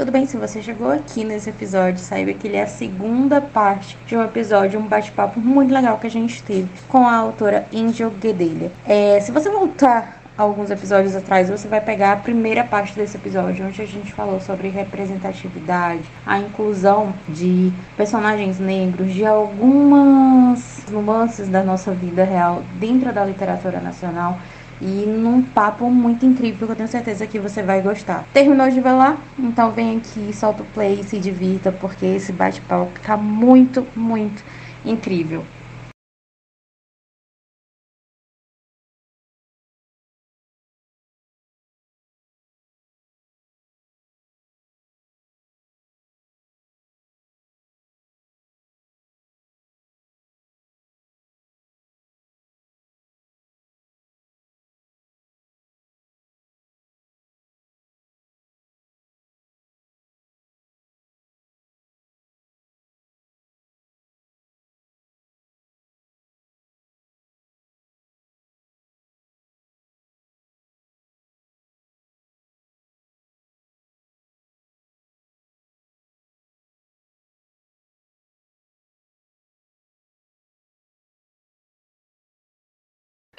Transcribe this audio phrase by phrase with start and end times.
[0.00, 0.24] Tudo bem?
[0.24, 4.24] Se você chegou aqui nesse episódio, saiba que ele é a segunda parte de um
[4.24, 8.72] episódio, um bate-papo muito legal que a gente teve com a autora Angel Guedelha.
[8.86, 13.66] É, se você voltar alguns episódios atrás, você vai pegar a primeira parte desse episódio,
[13.66, 21.62] onde a gente falou sobre representatividade, a inclusão de personagens negros, de algumas nuances da
[21.62, 24.38] nossa vida real dentro da literatura nacional
[24.80, 28.24] e num papo muito incrível que eu tenho certeza que você vai gostar.
[28.32, 29.18] Terminou de ver lá?
[29.38, 34.42] Então vem aqui, solta o play e se divirta, porque esse bate-papo fica muito, muito
[34.84, 35.44] incrível.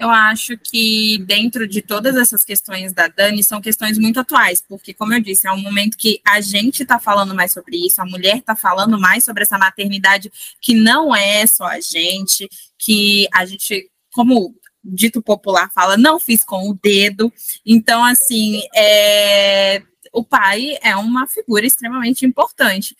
[0.01, 4.95] Eu acho que dentro de todas essas questões da Dani são questões muito atuais, porque,
[4.95, 8.05] como eu disse, é um momento que a gente está falando mais sobre isso, a
[8.05, 13.45] mulher está falando mais sobre essa maternidade que não é só a gente, que a
[13.45, 17.31] gente, como dito popular fala, não fiz com o dedo.
[17.63, 22.95] Então, assim, é, o pai é uma figura extremamente importante.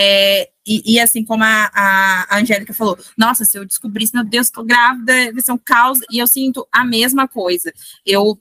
[0.00, 4.46] É, e, e, assim como a, a, Angélica falou, nossa, se eu descobrisse, meu Deus,
[4.46, 7.72] estou grávida, vai ser um caos, e eu sinto a mesma coisa.
[8.06, 8.40] Eu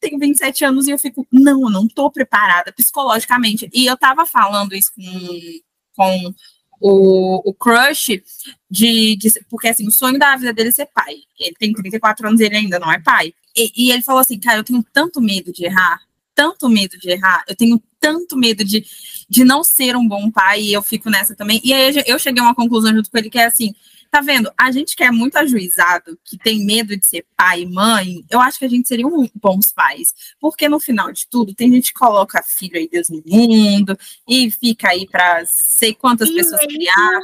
[0.00, 3.70] tenho 27 anos e eu fico, não, eu não estou preparada psicologicamente.
[3.72, 5.60] E eu estava falando isso com,
[5.94, 6.34] com
[6.80, 8.20] o, o crush
[8.68, 11.14] de, de, Porque assim, o sonho da vida dele é ser pai.
[11.38, 13.32] Ele tem 34 anos e ele ainda não é pai.
[13.56, 16.00] E, e ele falou assim, cara, eu tenho tanto medo de errar,
[16.34, 18.84] tanto medo de errar, eu tenho tanto medo de,
[19.28, 21.60] de não ser um bom pai, e eu fico nessa também.
[21.62, 23.74] E aí eu cheguei a uma conclusão junto com ele que é assim:
[24.10, 24.52] tá vendo?
[24.58, 28.40] A gente que é muito ajuizado, que tem medo de ser pai e mãe, eu
[28.40, 30.14] acho que a gente seria um bons pais.
[30.38, 33.96] Porque no final de tudo, tem gente que coloca filho aí Deus no mundo
[34.28, 37.20] e fica aí para sei quantas e pessoas criar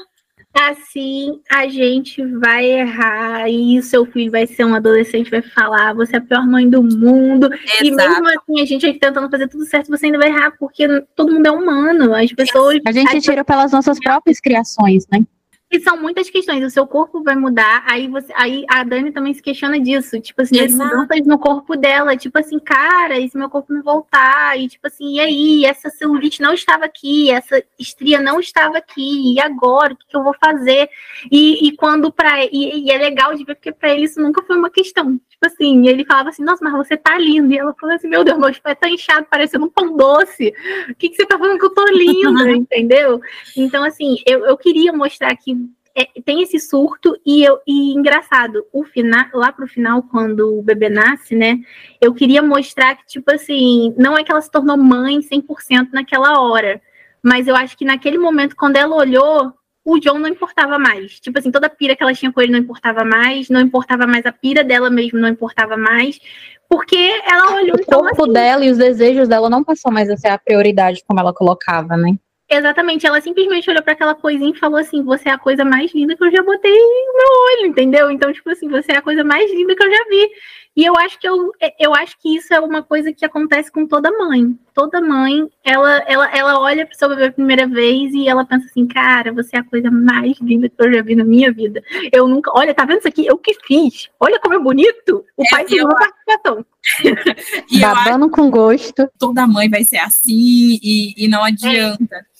[0.54, 5.94] assim a gente vai errar e o seu filho vai ser um adolescente, vai falar,
[5.94, 7.52] você é a pior mãe do mundo.
[7.52, 7.84] Exato.
[7.84, 10.86] E mesmo assim, a gente aqui tentando fazer tudo certo, você ainda vai errar, porque
[11.14, 12.14] todo mundo é humano.
[12.14, 12.78] As pessoas.
[12.86, 15.24] A gente tira pelas nossas próprias criações, né?
[15.70, 16.64] E são muitas questões.
[16.64, 20.40] O seu corpo vai mudar, aí você, aí a Dani também se questiona disso, tipo
[20.40, 24.58] assim, as mudanças no corpo dela, tipo assim, cara, e se meu corpo não voltar?
[24.58, 29.34] E tipo assim, e aí, essa celulite não estava aqui, essa estria não estava aqui,
[29.34, 30.88] e agora, o que, que eu vou fazer?
[31.30, 34.42] E, e quando para e, e, é legal de ver porque para ele isso nunca
[34.42, 35.20] foi uma questão.
[35.28, 37.52] Tipo assim, ele falava assim, nossa, mas você tá lindo.
[37.52, 40.52] E ela falou assim, meu Deus, meu pé tá inchado, parecendo um pão doce.
[40.90, 43.20] O que, que você tá falando que eu tô linda, entendeu?
[43.56, 45.57] Então, assim, eu, eu queria mostrar que
[45.98, 50.62] é, tem esse surto e, eu, e engraçado, o final, lá pro final, quando o
[50.62, 51.58] bebê nasce, né?
[52.00, 56.40] Eu queria mostrar que, tipo assim, não é que ela se tornou mãe 100% naquela
[56.40, 56.80] hora,
[57.22, 59.52] mas eu acho que naquele momento, quando ela olhou,
[59.84, 61.18] o John não importava mais.
[61.18, 64.06] Tipo assim, toda a pira que ela tinha com ele não importava mais, não importava
[64.06, 66.20] mais a pira dela mesmo, não importava mais,
[66.68, 67.76] porque ela olhou.
[67.76, 70.38] O então, corpo assim, dela e os desejos dela não passou mais a ser a
[70.38, 72.16] prioridade como ela colocava, né?
[72.50, 75.92] Exatamente, ela simplesmente olhou para aquela coisinha e falou assim: Você é a coisa mais
[75.92, 77.28] linda que eu já botei no meu
[77.58, 78.10] olho, entendeu?
[78.10, 80.30] Então, tipo assim, você é a coisa mais linda que eu já vi.
[80.74, 83.84] E eu acho que eu, eu acho que isso é uma coisa que acontece com
[83.86, 84.56] toda mãe.
[84.72, 88.46] Toda mãe, ela, ela, ela olha para o seu bebê a primeira vez e ela
[88.46, 91.52] pensa assim: Cara, você é a coisa mais linda que eu já vi na minha
[91.52, 91.82] vida.
[92.10, 93.26] Eu nunca, olha, tá vendo isso aqui?
[93.26, 94.08] Eu que fiz.
[94.18, 95.22] Olha como é bonito.
[95.36, 96.64] O é, pai tem uma participação.
[97.78, 99.10] Babando com gosto.
[99.18, 102.16] Toda mãe vai ser assim e, e não adianta.
[102.16, 102.37] É.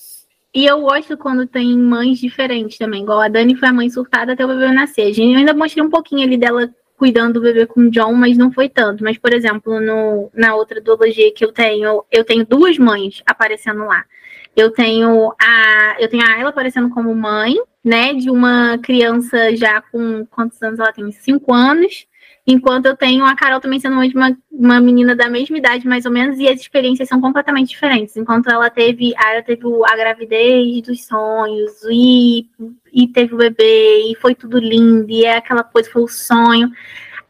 [0.54, 4.32] E eu gosto quando tem mães diferentes também, igual a Dani foi a mãe surtada
[4.32, 5.12] até o bebê nascer.
[5.18, 8.50] Eu ainda mostrei um pouquinho ali dela cuidando do bebê com o John, mas não
[8.50, 9.04] foi tanto.
[9.04, 13.84] Mas, por exemplo, no, na outra duologia que eu tenho, eu tenho duas mães aparecendo
[13.84, 14.04] lá.
[14.56, 17.54] Eu tenho a eu tenho a Ayla aparecendo como mãe,
[17.84, 21.12] né, de uma criança já com quantos anos ela tem?
[21.12, 22.07] Cinco anos.
[22.50, 26.10] Enquanto eu tenho a Carol também sendo uma, uma menina da mesma idade, mais ou
[26.10, 28.16] menos, e as experiências são completamente diferentes.
[28.16, 32.48] Enquanto ela teve, ela teve a gravidez dos sonhos, e,
[32.90, 36.72] e teve o bebê, e foi tudo lindo, e é aquela coisa, foi o sonho.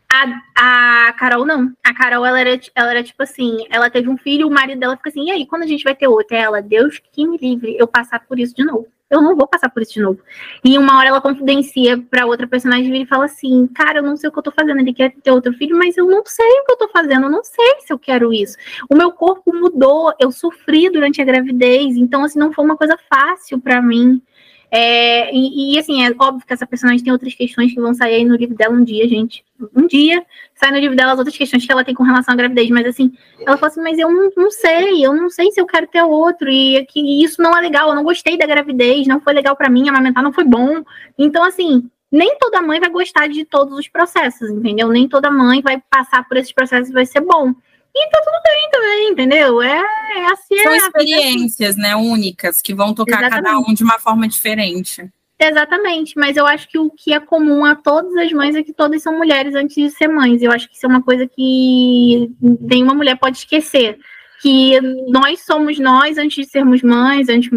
[0.08, 1.72] A, a Carol não.
[1.84, 4.96] A Carol, ela era, ela era tipo assim, ela teve um filho, o marido dela
[4.96, 6.36] fica assim, e aí, quando a gente vai ter outro?
[6.36, 8.86] Ela, Deus que me livre eu passar por isso de novo.
[9.10, 10.20] Eu não vou passar por isso de novo.
[10.62, 14.28] E uma hora ela confidencia pra outra personagem e fala assim, cara, eu não sei
[14.28, 16.64] o que eu tô fazendo, ele quer ter outro filho, mas eu não sei o
[16.66, 18.56] que eu tô fazendo, eu não sei se eu quero isso.
[18.88, 22.98] O meu corpo mudou, eu sofri durante a gravidez, então assim, não foi uma coisa
[23.08, 24.20] fácil para mim.
[24.70, 28.16] É, e, e, assim, é óbvio que essa personagem tem outras questões que vão sair
[28.16, 29.42] aí no livro dela um dia, gente.
[29.74, 30.22] Um dia
[30.54, 32.86] sai no livro dela as outras questões que ela tem com relação à gravidez, mas
[32.86, 33.12] assim,
[33.46, 36.02] ela fala assim, mas eu não, não sei, eu não sei se eu quero ter
[36.02, 39.56] outro, e que isso não é legal, eu não gostei da gravidez, não foi legal
[39.56, 40.82] para mim, amamentar não foi bom.
[41.16, 44.88] Então, assim, nem toda mãe vai gostar de todos os processos, entendeu?
[44.88, 47.54] Nem toda mãe vai passar por esses processos e vai ser bom.
[47.98, 49.60] E tá tudo bem também, entendeu?
[49.60, 49.82] É,
[50.16, 50.58] é assim.
[50.62, 53.44] São é experiências, né, únicas, que vão tocar Exatamente.
[53.44, 55.10] cada um de uma forma diferente.
[55.40, 58.72] Exatamente, mas eu acho que o que é comum a todas as mães é que
[58.72, 60.42] todas são mulheres antes de ser mães.
[60.42, 63.98] Eu acho que isso é uma coisa que nenhuma mulher pode esquecer.
[64.40, 67.50] Que nós somos nós antes de sermos mães, antes,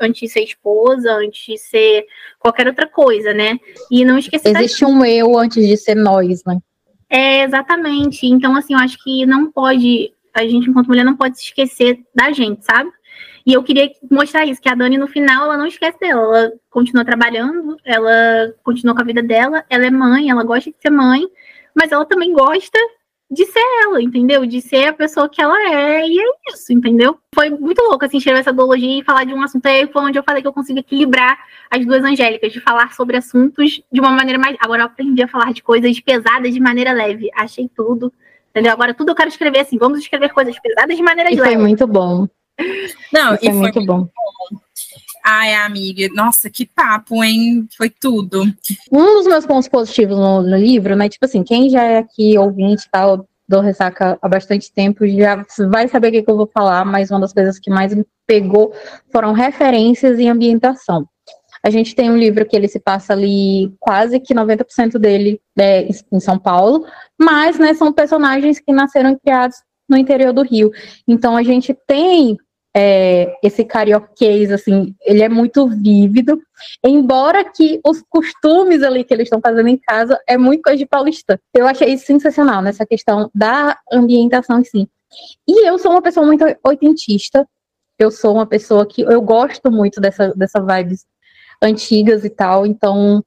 [0.00, 2.06] antes de ser esposa, antes de ser
[2.38, 3.56] qualquer outra coisa, né?
[3.90, 4.56] E não esquecer.
[4.56, 6.58] Existe um eu antes de ser nós, né?
[7.14, 8.26] É, exatamente.
[8.26, 12.04] Então, assim, eu acho que não pode, a gente, enquanto mulher, não pode se esquecer
[12.12, 12.90] da gente, sabe?
[13.46, 16.22] E eu queria mostrar isso, que a Dani, no final, ela não esquece dela.
[16.22, 20.76] Ela continua trabalhando, ela continua com a vida dela, ela é mãe, ela gosta de
[20.80, 21.24] ser mãe,
[21.72, 22.78] mas ela também gosta
[23.30, 24.44] de ser ela, entendeu?
[24.46, 27.18] De ser a pessoa que ela é, e é isso, entendeu?
[27.34, 30.18] Foi muito louco, assim, escrever essa duologia e falar de um assunto aí, foi onde
[30.18, 31.38] eu falei que eu consigo equilibrar
[31.70, 34.56] as duas angélicas, de falar sobre assuntos de uma maneira mais.
[34.60, 37.30] Agora eu aprendi a falar de coisas pesadas de maneira leve.
[37.34, 38.12] Achei tudo,
[38.50, 38.72] entendeu?
[38.72, 41.54] Agora tudo eu quero escrever assim, vamos escrever coisas pesadas de maneira e leve.
[41.54, 42.28] Foi muito bom.
[43.12, 44.00] Não, e foi muito, muito bom.
[44.02, 44.58] bom.
[45.26, 47.66] Ai, amiga, nossa, que papo, hein?
[47.76, 48.42] Foi tudo.
[48.92, 51.08] Um dos meus pontos positivos no, no livro, né?
[51.08, 55.42] Tipo assim, quem já é aqui ouvinte e tal, do Ressaca há bastante tempo, já
[55.70, 58.04] vai saber o que, que eu vou falar, mas uma das coisas que mais me
[58.26, 58.74] pegou
[59.10, 61.08] foram referências e ambientação.
[61.62, 65.88] A gente tem um livro que ele se passa ali, quase que 90% dele é
[66.12, 66.84] em São Paulo,
[67.18, 69.56] mas né, são personagens que nasceram e criados
[69.88, 70.70] no interior do Rio.
[71.08, 72.36] Então a gente tem
[72.76, 76.40] é, esse carioquês, assim, ele é muito vívido,
[76.84, 80.86] embora que os costumes ali que eles estão fazendo em casa é muito coisa de
[80.86, 81.40] paulista.
[81.54, 84.88] Eu achei isso sensacional, nessa questão da ambientação em si.
[85.46, 87.46] E eu sou uma pessoa muito oitentista,
[87.96, 91.06] eu sou uma pessoa que eu gosto muito dessa, dessa vibes
[91.62, 93.22] antigas e tal, então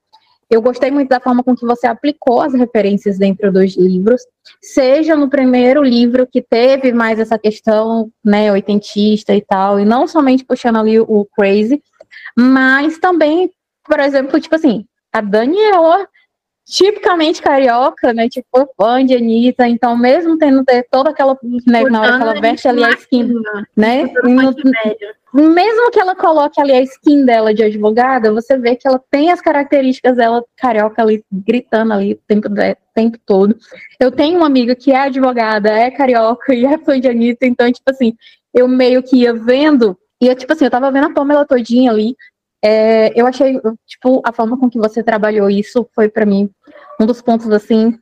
[0.49, 4.21] eu gostei muito da forma com que você aplicou as referências dentro dos livros,
[4.61, 10.07] seja no primeiro livro que teve mais essa questão, né, oitentista e tal, e não
[10.07, 11.81] somente puxando ali o crazy,
[12.37, 13.51] mas também,
[13.83, 16.07] por exemplo, tipo assim, a Daniela
[16.67, 18.27] tipicamente carioca, né?
[18.27, 22.67] Tipo, fã de Anitta, então mesmo tendo toda aquela, né, na hora que ela veste
[22.67, 23.33] ali a skin,
[23.75, 24.03] né?
[24.23, 24.53] No,
[25.33, 29.31] mesmo que ela coloque ali a skin dela de advogada, você vê que ela tem
[29.31, 32.49] as características dela carioca ali, gritando ali o tempo,
[32.93, 33.55] tempo todo.
[33.99, 37.71] Eu tenho uma amiga que é advogada, é carioca e é fã de Anitta, então,
[37.71, 38.13] tipo assim,
[38.53, 41.91] eu meio que ia vendo, e eu, tipo assim, eu tava vendo a Pamela todinha
[41.91, 42.15] ali,
[42.63, 46.49] é, eu achei, tipo, a forma com que você trabalhou isso foi para mim
[46.99, 47.97] um dos pontos, assim,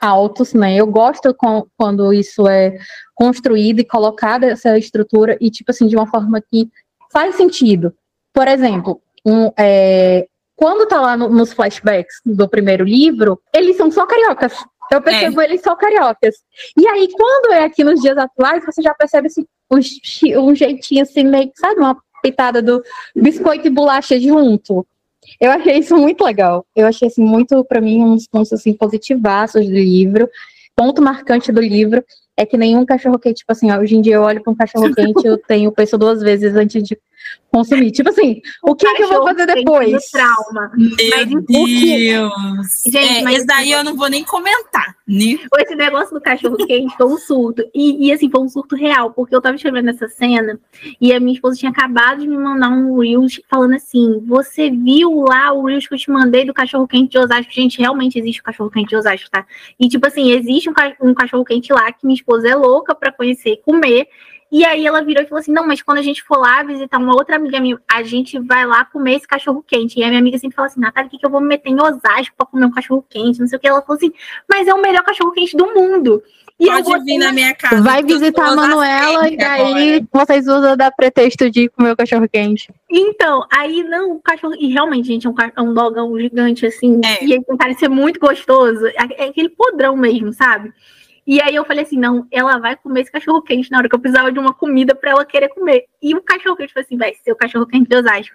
[0.00, 0.76] altos, né?
[0.76, 2.76] Eu gosto com, quando isso é
[3.20, 6.70] construído e colocada essa estrutura e, tipo assim, de uma forma que
[7.12, 7.92] faz sentido.
[8.32, 13.90] Por exemplo, um, é, quando tá lá no, nos flashbacks do primeiro livro, eles são
[13.90, 14.54] só cariocas.
[14.90, 15.44] Eu percebo é.
[15.44, 16.34] eles só cariocas.
[16.78, 21.02] E aí, quando é aqui nos dias atuais, você já percebe assim, um, um jeitinho
[21.02, 22.82] assim, meio, sabe, uma pitada do
[23.14, 24.86] biscoito e bolacha junto.
[25.38, 26.64] Eu achei isso muito legal.
[26.74, 30.26] Eu achei assim, muito, para mim, uns pontos assim, positivaços do livro.
[30.74, 32.02] Ponto marcante do livro
[32.40, 34.56] é que nenhum cachorro quente, tipo assim, ó, hoje em dia eu olho para um
[34.56, 36.98] cachorro quente, eu tenho penso duas vezes antes de
[37.50, 37.90] consumir.
[37.90, 40.10] Tipo assim, o que, é que eu vou fazer depois?
[40.10, 40.70] Trauma.
[40.76, 42.82] Meu mas, Deus!
[42.82, 42.90] Que...
[42.92, 44.96] Gente, é, mas esse daí eu não vou nem comentar.
[45.06, 45.38] Né?
[45.58, 47.62] Esse negócio do cachorro quente foi um surto.
[47.74, 50.58] E, e, assim, foi um surto real, porque eu tava escrevendo essa cena
[51.00, 55.24] e a minha esposa tinha acabado de me mandar um Reels falando assim: Você viu
[55.28, 57.52] lá o Reels que eu te mandei do cachorro quente de Osasco?
[57.52, 59.44] Gente, realmente existe o cachorro quente de Osasco, tá?
[59.78, 63.10] E tipo assim, existe um, um cachorro quente lá que minha esposa é louca para
[63.10, 64.06] conhecer e comer.
[64.50, 66.98] E aí ela virou e falou assim: não, mas quando a gente for lá visitar
[66.98, 69.98] uma outra amiga minha, a gente vai lá comer esse cachorro quente.
[69.98, 71.70] E a minha amiga sempre fala assim: Natália, o que, que eu vou me meter
[71.70, 73.38] em Osasco pra comer um cachorro quente?
[73.38, 73.68] Não sei o que.
[73.68, 74.12] Ela falou assim:
[74.48, 76.22] mas é o melhor cachorro quente do mundo.
[76.58, 77.80] E Pode vir na minha casa.
[77.80, 80.26] Vai visitar a Manuela e daí agora.
[80.26, 82.70] vocês usam da pretexto de comer o cachorro quente.
[82.90, 84.54] Então, aí não, o cachorro.
[84.58, 87.00] E realmente, gente, é um, é um dogão gigante, assim.
[87.02, 87.24] É.
[87.24, 88.86] E ele de ser muito gostoso.
[88.88, 90.70] É, é aquele podrão mesmo, sabe?
[91.26, 93.94] E aí eu falei assim, não, ela vai comer esse cachorro quente na hora que
[93.94, 95.86] eu precisava de uma comida para ela querer comer.
[96.02, 98.34] E o cachorro quente falou assim, vai ser o cachorro quente de Osasco.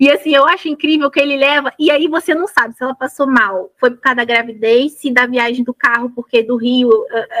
[0.00, 2.94] E assim, eu acho incrível que ele leva, e aí você não sabe se ela
[2.94, 6.90] passou mal, foi por causa da gravidez, se da viagem do carro, porque do Rio,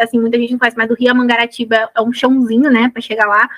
[0.00, 3.02] assim, muita gente não faz, mas do Rio a Mangaratiba é um chãozinho, né, para
[3.02, 3.48] chegar lá.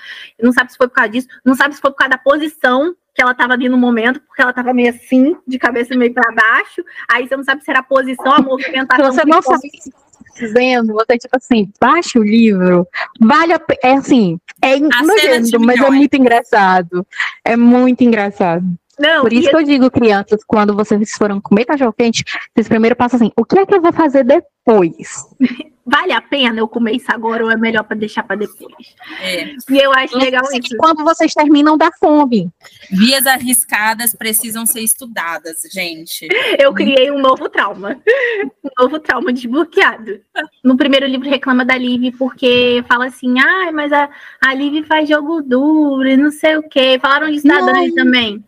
[0.41, 2.95] Não sabe se foi por causa disso, não sabe se foi por causa da posição
[3.15, 6.33] que ela estava ali no momento, porque ela estava meio assim, de cabeça meio para
[6.33, 6.83] baixo.
[7.09, 9.13] Aí você não sabe se era a posição, a movimentação.
[9.13, 9.71] Você não sabe
[10.35, 12.87] dizendo, você tipo assim, baixa o livro,
[13.21, 17.07] vale a pena, é assim, é nojento, mas é muito engraçado.
[17.45, 18.65] É muito engraçado.
[18.99, 22.25] Não, Por isso que eu digo, crianças, quando vocês foram comer cachorro quente,
[22.55, 25.27] vocês primeiro passam assim, o que é que eu vou fazer depois?
[25.85, 28.95] vale a pena eu comer isso agora ou é melhor para deixar para depois?
[29.21, 29.55] É.
[29.71, 30.77] E eu acho legal isso.
[30.79, 32.51] Quando vocês terminam da fome.
[32.91, 36.29] Vias arriscadas precisam ser estudadas, gente.
[36.59, 38.01] Eu criei um novo trauma.
[38.65, 40.21] Um novo trauma desbloqueado.
[40.63, 44.09] No primeiro livro reclama da Liv porque fala assim: "Ah, mas a,
[44.45, 46.99] a Liv faz jogo duro e não sei o quê".
[47.01, 48.45] Falaram disso da Dani também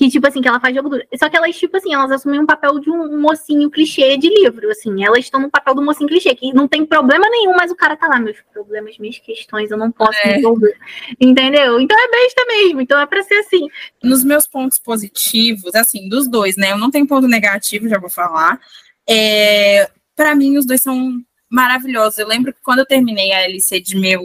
[0.00, 1.04] que, tipo assim, que ela faz jogo duro.
[1.18, 4.70] Só que elas, tipo assim, elas assumem um papel de um mocinho clichê de livro,
[4.70, 5.04] assim.
[5.04, 7.94] Elas estão no papel do mocinho clichê, que não tem problema nenhum, mas o cara
[7.94, 10.36] tá lá, meus problemas, minhas questões, eu não posso é.
[10.36, 10.74] resolver.
[11.20, 11.78] Entendeu?
[11.78, 13.68] Então é besta mesmo, então é pra ser assim.
[14.02, 16.72] Nos meus pontos positivos, assim, dos dois, né?
[16.72, 18.58] Eu não tenho ponto negativo, já vou falar.
[19.06, 22.20] É, para mim, os dois são maravilhoso.
[22.20, 24.22] Eu lembro que quando eu terminei a LC de meu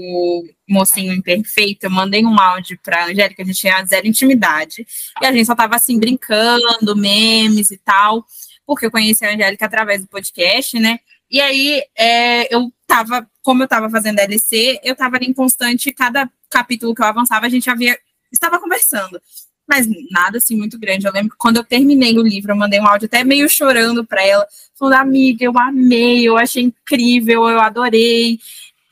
[0.69, 4.85] mocinho imperfeito, eu mandei um áudio pra Angélica, a gente tinha zero intimidade.
[5.21, 8.25] E a gente só tava assim, brincando, memes e tal,
[8.65, 10.99] porque eu conheci a Angélica através do podcast, né?
[11.29, 15.91] E aí é, eu tava, como eu tava fazendo LC, eu tava ali em constante,
[15.91, 17.97] cada capítulo que eu avançava, a gente havia
[18.31, 19.19] estava conversando
[19.67, 21.07] mas nada assim muito grande.
[21.07, 24.05] Eu lembro que quando eu terminei o livro, eu mandei um áudio até meio chorando
[24.05, 28.39] para ela, falando: amiga, eu amei, eu achei incrível, eu adorei.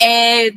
[0.01, 0.51] É,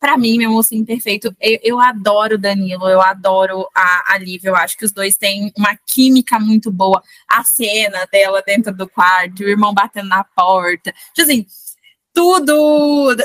[0.00, 4.56] para mim, meu moço imperfeito, eu, eu, adoro Danilo, eu adoro a, a Lívia, eu
[4.56, 7.02] acho que os dois têm uma química muito boa.
[7.28, 10.94] A cena dela dentro do quarto, o irmão batendo na porta.
[11.14, 11.46] Tipo assim,
[12.12, 13.16] tudo,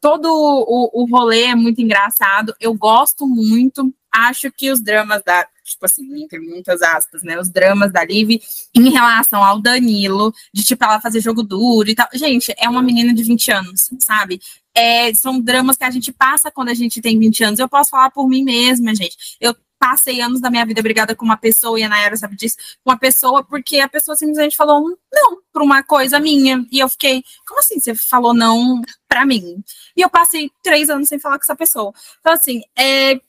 [0.00, 2.54] todo o, o rolê é muito engraçado.
[2.60, 3.94] Eu gosto muito.
[4.14, 7.38] Acho que os dramas da, tipo assim, entre muitas aspas, né?
[7.38, 8.40] Os dramas da Liv
[8.74, 12.08] em relação ao Danilo, de tipo ela fazer jogo duro e tal.
[12.14, 14.40] Gente, é uma menina de 20 anos, sabe?
[14.74, 17.58] É, são dramas que a gente passa quando a gente tem 20 anos.
[17.60, 19.16] Eu posso falar por mim mesma, gente.
[19.40, 22.56] Eu passei anos da minha vida brigada com uma pessoa, e a Nayara sabe disso,
[22.84, 26.64] com uma pessoa, porque a pessoa simplesmente falou não para uma coisa minha.
[26.70, 29.60] E eu fiquei, como assim você falou não para mim?
[29.96, 31.92] E eu passei três anos sem falar com essa pessoa.
[32.20, 33.20] Então, assim, é,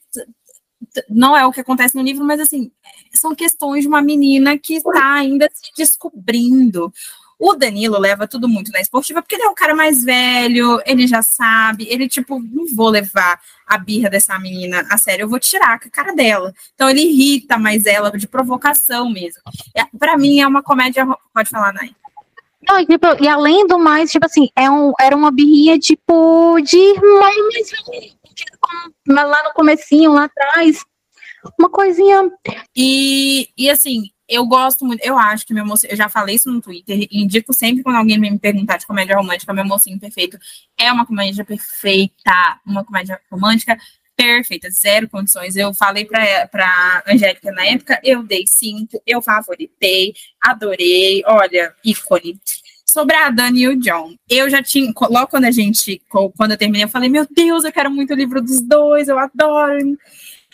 [1.10, 2.72] não é o que acontece no livro, mas assim,
[3.12, 6.94] são questões de uma menina que está ainda se descobrindo.
[7.46, 11.06] O Danilo leva tudo muito na esportiva, porque ele é um cara mais velho, ele
[11.06, 15.42] já sabe, ele, tipo, não vou levar a birra dessa menina a sério, eu vou
[15.42, 16.54] tirar a cara dela.
[16.74, 19.42] Então ele irrita mais ela, de provocação mesmo.
[19.76, 21.06] É, para mim é uma comédia.
[21.34, 21.94] Pode falar, Nai.
[22.66, 26.62] Não, e, tipo, e além do mais, tipo assim, é um, era uma birrinha, tipo,
[26.62, 27.34] de irmão
[29.06, 30.80] mais lá no comecinho, lá atrás.
[31.60, 32.32] Uma coisinha.
[32.74, 36.52] E, e assim, eu gosto muito, eu acho que meu mocinho, eu já falei isso
[36.52, 40.38] no Twitter, indico sempre quando alguém me perguntar de comédia romântica, meu mocinho perfeito
[40.78, 43.78] é uma comédia perfeita, uma comédia romântica
[44.16, 45.56] perfeita, zero condições.
[45.56, 52.40] Eu falei pra, pra Angélica na época, eu dei cinco, eu favoritei, adorei, olha, ícone.
[52.86, 56.00] Sobre a Dani e o John, eu já tinha, logo quando a gente,
[56.38, 59.18] quando eu terminei, eu falei, meu Deus, eu quero muito o livro dos dois, eu
[59.18, 59.98] adoro.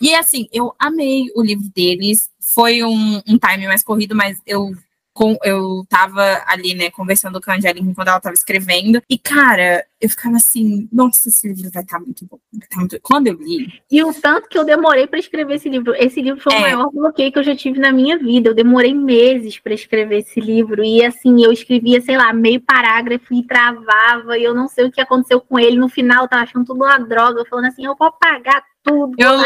[0.02, 2.30] E assim, eu amei o livro deles.
[2.54, 4.72] Foi um, um time mais corrido, mas eu
[5.20, 9.02] com, eu tava ali, né, conversando com a Angélica enquanto ela tava escrevendo.
[9.10, 12.40] E, cara, eu ficava assim, nossa, esse livro vai estar tá muito bom.
[12.70, 12.98] Tá muito...
[13.02, 13.68] Quando eu li.
[13.92, 15.94] E o tanto que eu demorei para escrever esse livro.
[15.94, 16.58] Esse livro foi é.
[16.58, 18.50] o maior bloqueio que eu já tive na minha vida.
[18.50, 20.82] Eu demorei meses para escrever esse livro.
[20.82, 24.38] E assim, eu escrevia, sei lá, meio parágrafo e travava.
[24.38, 25.78] E eu não sei o que aconteceu com ele.
[25.78, 29.38] No final, eu tava achando tudo uma droga, falando assim, eu vou apagar tudo eu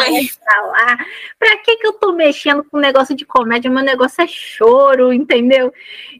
[0.43, 0.97] pra lá.
[1.37, 3.69] Pra que que eu tô mexendo com um negócio de comédia?
[3.69, 5.71] Meu negócio é choro, entendeu?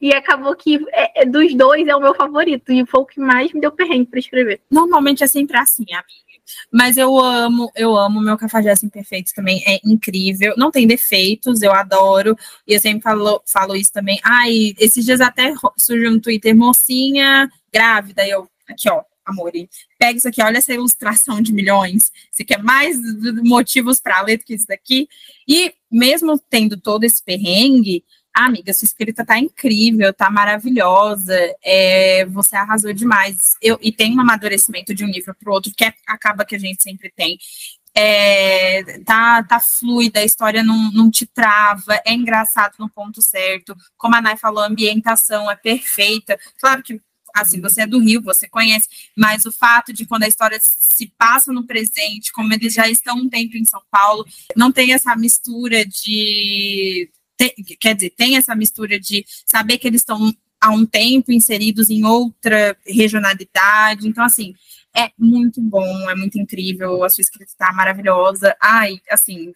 [0.01, 2.71] E acabou que é, é, dos dois é o meu favorito.
[2.71, 4.61] E foi o que mais me deu perrengue pra escrever.
[4.69, 6.23] Normalmente é sempre assim, amiga.
[6.71, 10.53] Mas eu amo, eu amo meu Cafajeste Imperfeito também, é incrível.
[10.57, 12.35] Não tem defeitos, eu adoro.
[12.67, 14.19] E eu sempre falo, falo isso também.
[14.23, 18.25] Ai, esses dias até surgiu no Twitter, mocinha grávida.
[18.25, 19.51] E eu, aqui ó, amor,
[19.97, 22.11] pega isso aqui, olha essa ilustração de milhões.
[22.31, 22.97] Você quer mais
[23.43, 25.07] motivos para ler do que isso daqui?
[25.47, 28.03] E mesmo tendo todo esse perrengue,
[28.33, 33.55] amiga, sua escrita tá incrível, tá maravilhosa, é, você arrasou demais.
[33.61, 36.55] Eu, e tem um amadurecimento de um livro para o outro, que é, acaba que
[36.55, 37.37] a gente sempre tem.
[37.95, 43.75] É, tá, tá fluida, a história não, não te trava, é engraçado no ponto certo.
[43.95, 46.39] Como a Nay falou, a ambientação é perfeita.
[46.59, 46.99] Claro que
[47.33, 51.07] assim, você é do Rio, você conhece, mas o fato de quando a história se
[51.17, 54.25] passa no presente, como eles já estão um tempo em São Paulo,
[54.55, 60.01] não tem essa mistura de tem, quer dizer, tem essa mistura de saber que eles
[60.01, 64.07] estão há um tempo inseridos em outra regionalidade.
[64.07, 64.53] Então, assim,
[64.95, 68.55] é muito bom, é muito incrível, a sua escrita está maravilhosa.
[68.61, 69.53] Ai, assim,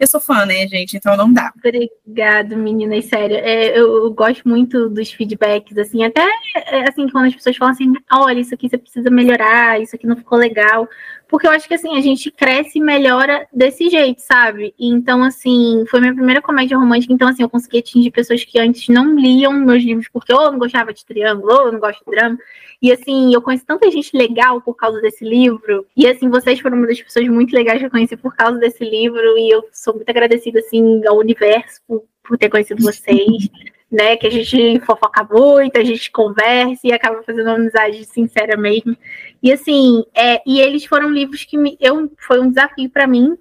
[0.00, 0.96] eu sou fã, né, gente?
[0.96, 1.52] Então não dá.
[1.58, 3.36] Obrigado, meninas, sério.
[3.36, 7.74] É, eu, eu, gosto muito dos feedbacks, assim, até é, assim, quando as pessoas falam
[7.74, 10.88] assim, olha, isso aqui você precisa melhorar, isso aqui não ficou legal.
[11.30, 14.74] Porque eu acho que assim, a gente cresce e melhora desse jeito, sabe?
[14.76, 18.88] Então, assim, foi minha primeira comédia romântica, então assim, eu consegui atingir pessoas que antes
[18.88, 22.04] não liam meus livros, porque ou eu não gostava de triângulo, ou eu não gosto
[22.04, 22.36] de drama.
[22.82, 25.86] E assim, eu conheci tanta gente legal por causa desse livro.
[25.96, 28.84] E assim, vocês foram uma das pessoas muito legais que eu conheci por causa desse
[28.84, 29.38] livro.
[29.38, 33.48] E eu sou muito agradecida, assim, ao universo por, por ter conhecido vocês.
[33.90, 34.16] né?
[34.16, 38.96] Que a gente fofoca muito, a gente conversa e acaba fazendo uma amizade sincera mesmo.
[39.42, 43.36] E assim, é, e eles foram livros que me, eu, foi um desafio para mim.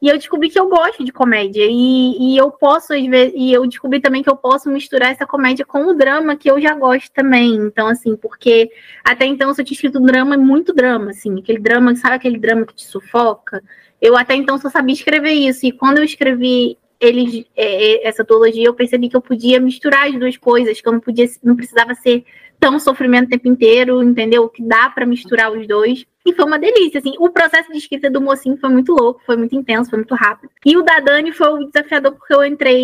[0.00, 1.66] E eu descobri que eu gosto de comédia.
[1.68, 5.86] E, e eu posso, e eu descobri também que eu posso misturar essa comédia com
[5.86, 7.54] o drama, que eu já gosto também.
[7.54, 8.70] Então, assim, porque
[9.02, 12.66] até então eu só tinha escrito drama, muito drama, assim, aquele drama, sabe aquele drama
[12.66, 13.62] que te sufoca?
[14.00, 15.64] Eu até então só sabia escrever isso.
[15.64, 20.06] E quando eu escrevi eles, é, é, essa teologia, eu percebi que eu podia misturar
[20.06, 22.24] as duas coisas, que eu não podia, não precisava ser
[22.58, 24.48] tão sofrimento o tempo inteiro, entendeu?
[24.48, 26.06] Que dá para misturar os dois.
[26.24, 27.12] E foi uma delícia, assim.
[27.18, 30.50] O processo de escrita do mocinho foi muito louco, foi muito intenso, foi muito rápido.
[30.64, 32.80] E o da Dani foi o desafiador porque eu entrei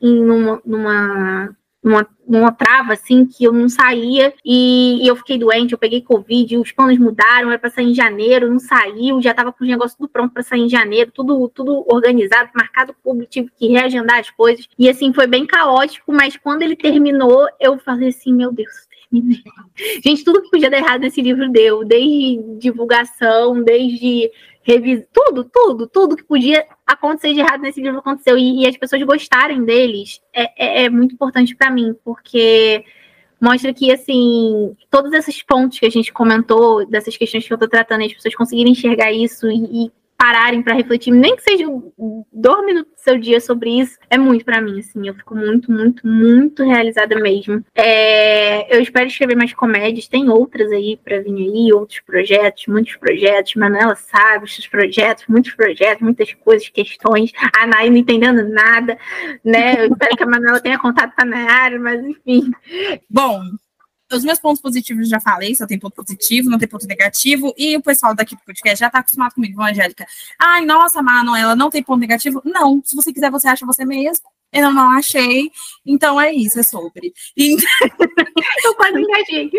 [0.00, 5.38] em uma, numa numa, numa trava, assim, que eu não saía e, e, eu fiquei
[5.38, 9.30] doente, eu peguei Covid, os planos mudaram, era para sair em janeiro, não saiu, já
[9.30, 13.30] estava com os negócios tudo pronto para sair em janeiro, tudo, tudo organizado, marcado público,
[13.30, 14.68] tive que reagendar as coisas.
[14.78, 18.90] E assim, foi bem caótico, mas quando ele terminou, eu falei assim, meu Deus.
[20.04, 24.30] Gente, tudo que podia dar errado nesse livro deu, desde divulgação, desde
[24.72, 25.04] revis...
[25.12, 28.38] tudo, tudo, tudo que podia acontecer de errado nesse livro aconteceu.
[28.38, 32.84] E, e as pessoas gostarem deles é, é, é muito importante para mim, porque
[33.40, 37.68] mostra que, assim, todos esses pontos que a gente comentou, dessas questões que eu tô
[37.68, 41.64] tratando, as pessoas conseguirem enxergar isso e, e pararem para refletir, nem que seja
[42.30, 45.08] dois minutos do seu dia sobre isso, é muito para mim, assim.
[45.08, 47.64] Eu fico muito, muito, muito realizada mesmo.
[47.74, 52.96] É, eu espero escrever mais comédias, tem outras aí para vir aí, outros projetos, muitos
[52.96, 53.54] projetos.
[53.54, 57.32] Manuela sabe, os projetos, muitos projetos, muitas coisas, questões.
[57.58, 58.98] A Nay não entendendo nada,
[59.42, 59.86] né?
[59.86, 62.50] Eu espero que a Manuela tenha contato com a Nayara, mas enfim.
[63.08, 63.40] Bom,
[64.12, 67.76] os meus pontos positivos já falei, só tem ponto positivo, não tem ponto negativo, e
[67.76, 70.06] o pessoal daqui do podcast já tá acostumado comigo, Angélica.
[70.38, 72.42] Ai, nossa, Manuela, não tem ponto negativo?
[72.44, 74.24] Não, se você quiser, você acha você mesmo.
[74.52, 75.48] Eu não achei,
[75.86, 77.12] então é isso, é sobre.
[77.38, 79.50] eu quase engajei.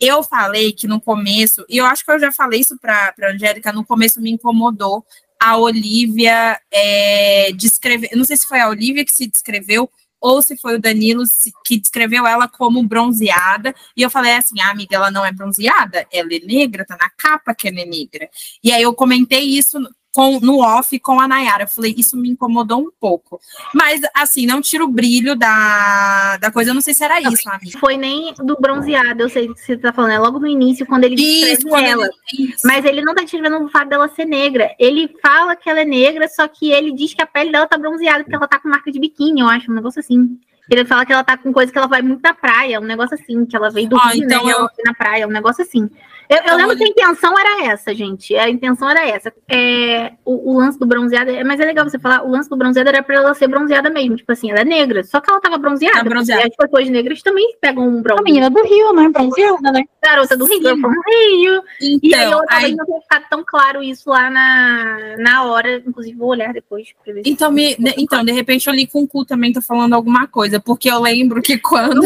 [0.00, 3.30] Eu falei que no começo, e eu acho que eu já falei isso para a
[3.30, 5.04] Angélica, no começo me incomodou
[5.40, 8.10] a Olivia é, descrever.
[8.14, 9.88] Não sei se foi a Olivia que se descreveu
[10.20, 11.22] ou se foi o Danilo
[11.64, 13.74] que descreveu ela como bronzeada.
[13.96, 17.10] E eu falei assim: ah, amiga, ela não é bronzeada, ela é negra, tá na
[17.10, 18.28] capa que ela é negra.
[18.62, 19.78] E aí eu comentei isso
[20.16, 21.64] com, no off com a Nayara.
[21.64, 23.38] Eu falei, isso me incomodou um pouco.
[23.74, 26.70] Mas, assim, não tira o brilho da, da coisa.
[26.70, 27.78] Eu não sei se era isso, amiga.
[27.78, 30.12] Foi nem do bronzeado, eu sei o que você tá falando.
[30.12, 32.08] É logo no início, quando ele isso, quando ela.
[32.32, 34.74] Ele, Mas ele não tá descrevendo o fato dela ser negra.
[34.78, 37.76] Ele fala que ela é negra, só que ele diz que a pele dela tá
[37.76, 40.38] bronzeada, porque ela tá com marca de biquíni, eu acho, um negócio assim.
[40.70, 43.14] Ele fala que ela tá com coisa que ela vai muito na praia, um negócio
[43.14, 44.66] assim, que ela veio do ah, Rio, então né, eu...
[44.84, 45.90] na praia, um negócio assim.
[46.28, 48.34] Eu, eu então, lembro que a intenção era essa, gente.
[48.36, 49.32] A intenção era essa.
[49.48, 52.56] É, o, o, lance do bronzeado, é, mas é legal você falar, o lance do
[52.56, 54.16] bronzeado era pra ela ser bronzeada mesmo.
[54.16, 55.04] Tipo assim, ela é negra.
[55.04, 55.98] Só que ela tava bronzeada.
[55.98, 56.46] Tá bronzeada.
[56.46, 58.20] As pessoas negras também pegam um bronze.
[58.20, 59.08] A menina do Rio, né?
[59.08, 59.84] Bronzeada, né?
[60.02, 61.62] Garota do Rio, do Rio.
[61.80, 62.74] Então, e aí eu talvez aí...
[62.74, 65.82] não tenha ficado tão claro isso lá na, na hora.
[65.86, 66.88] Inclusive, vou olhar depois.
[67.24, 70.26] Então, me, de, então, de repente, eu li com o cu também tô falando alguma
[70.26, 72.02] coisa, porque eu lembro que quando.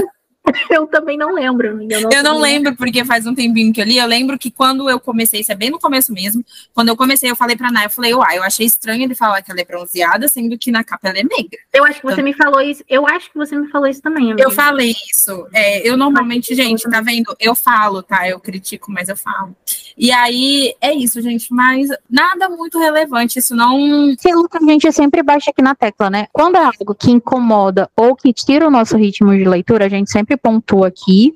[0.71, 1.83] eu também não lembro.
[1.91, 3.99] Eu não, eu não lembro, porque faz um tempinho que eu li.
[3.99, 7.31] Eu lembro que quando eu comecei, isso é bem no começo mesmo, quando eu comecei,
[7.31, 9.65] eu falei pra Nai, eu falei, uai, eu achei estranho ele falar que ela é
[9.65, 11.59] bronzeada, sendo que na capa ela é negra.
[11.73, 12.85] Eu acho que você então, me falou isso.
[12.89, 14.43] Eu acho que você me falou isso também, amiga.
[14.43, 15.47] Eu falei isso.
[15.53, 17.35] É, eu normalmente, gente, tá vendo?
[17.39, 18.29] Eu falo, tá?
[18.29, 19.55] Eu critico, mas eu falo.
[19.97, 21.53] E aí, é isso, gente.
[21.53, 23.39] Mas nada muito relevante.
[23.39, 23.77] Isso não.
[24.11, 26.27] A gente sempre baixa aqui na tecla, né?
[26.33, 30.11] Quando é algo que incomoda ou que tira o nosso ritmo de leitura, a gente
[30.11, 31.33] sempre pontua aqui.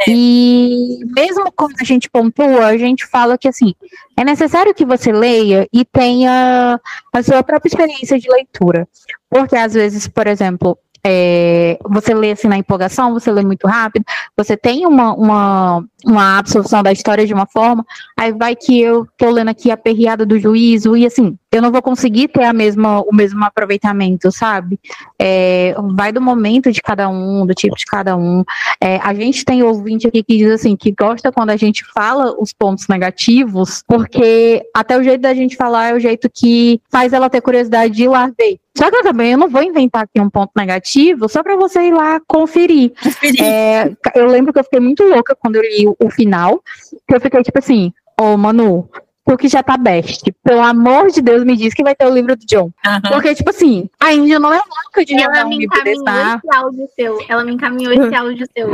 [0.00, 0.10] É.
[0.10, 3.74] E mesmo quando a gente pontua, a gente fala que assim,
[4.16, 6.80] é necessário que você leia e tenha
[7.12, 8.86] a sua própria experiência de leitura.
[9.30, 14.04] Porque às vezes, por exemplo, é, você lê assim na empolgação, você lê muito rápido,
[14.36, 17.84] você tem uma, uma, uma absorção da história de uma forma,
[18.16, 21.72] aí vai que eu tô lendo aqui a perreada do juízo, e assim, eu não
[21.72, 24.78] vou conseguir ter a mesma, o mesmo aproveitamento, sabe?
[25.18, 28.44] É, vai do momento de cada um, do tipo de cada um.
[28.80, 32.34] É, a gente tem ouvinte aqui que diz assim, que gosta quando a gente fala
[32.38, 37.14] os pontos negativos, porque até o jeito da gente falar é o jeito que faz
[37.14, 38.58] ela ter curiosidade de ir lá ver.
[38.76, 41.80] Só que eu também eu não vou inventar aqui um ponto negativo só para você
[41.88, 42.92] ir lá conferir.
[43.02, 43.42] conferir.
[43.42, 46.62] É, eu lembro que eu fiquei muito louca quando eu li o, o final,
[47.08, 48.88] que eu fiquei tipo assim, ô oh, Manu,
[49.36, 50.32] que já tá best.
[50.42, 52.70] Pelo amor de Deus, me diz que vai ter o livro do John.
[52.86, 53.00] Uhum.
[53.12, 56.40] Porque, tipo assim, a Índia não é louca de ela um livro desse, tá?
[56.42, 57.18] esse áudio seu.
[57.28, 58.70] Ela me encaminhou esse áudio seu.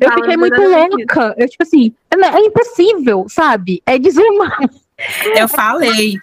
[0.00, 1.34] Eu fiquei muito louca.
[1.36, 3.82] Eu, tipo assim, é, é impossível, sabe?
[3.84, 4.70] É desumano.
[5.36, 6.14] Eu falei.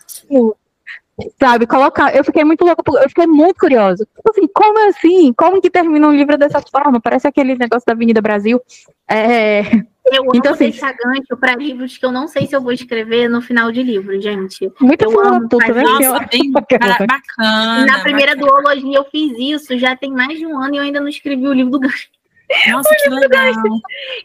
[1.40, 2.16] Sabe, colocar.
[2.16, 4.08] Eu fiquei muito louca, eu fiquei muito curiosa.
[4.16, 5.34] Tipo assim, como assim?
[5.34, 7.00] Como que termina um livro dessa forma?
[7.00, 8.60] Parece aquele negócio da Avenida Brasil.
[9.08, 9.62] É,
[10.12, 12.72] eu amo então, assim, deixar gancho para livros que eu não sei se eu vou
[12.72, 14.72] escrever no final de livro, gente.
[14.80, 16.98] Muito eu amo fazer Nossa, bem bacana.
[17.86, 18.62] Na primeira bacana.
[18.62, 21.48] duologia eu fiz isso, já tem mais de um ano e eu ainda não escrevi
[21.48, 22.10] o livro do gancho.
[22.70, 23.54] Nossa, que legal.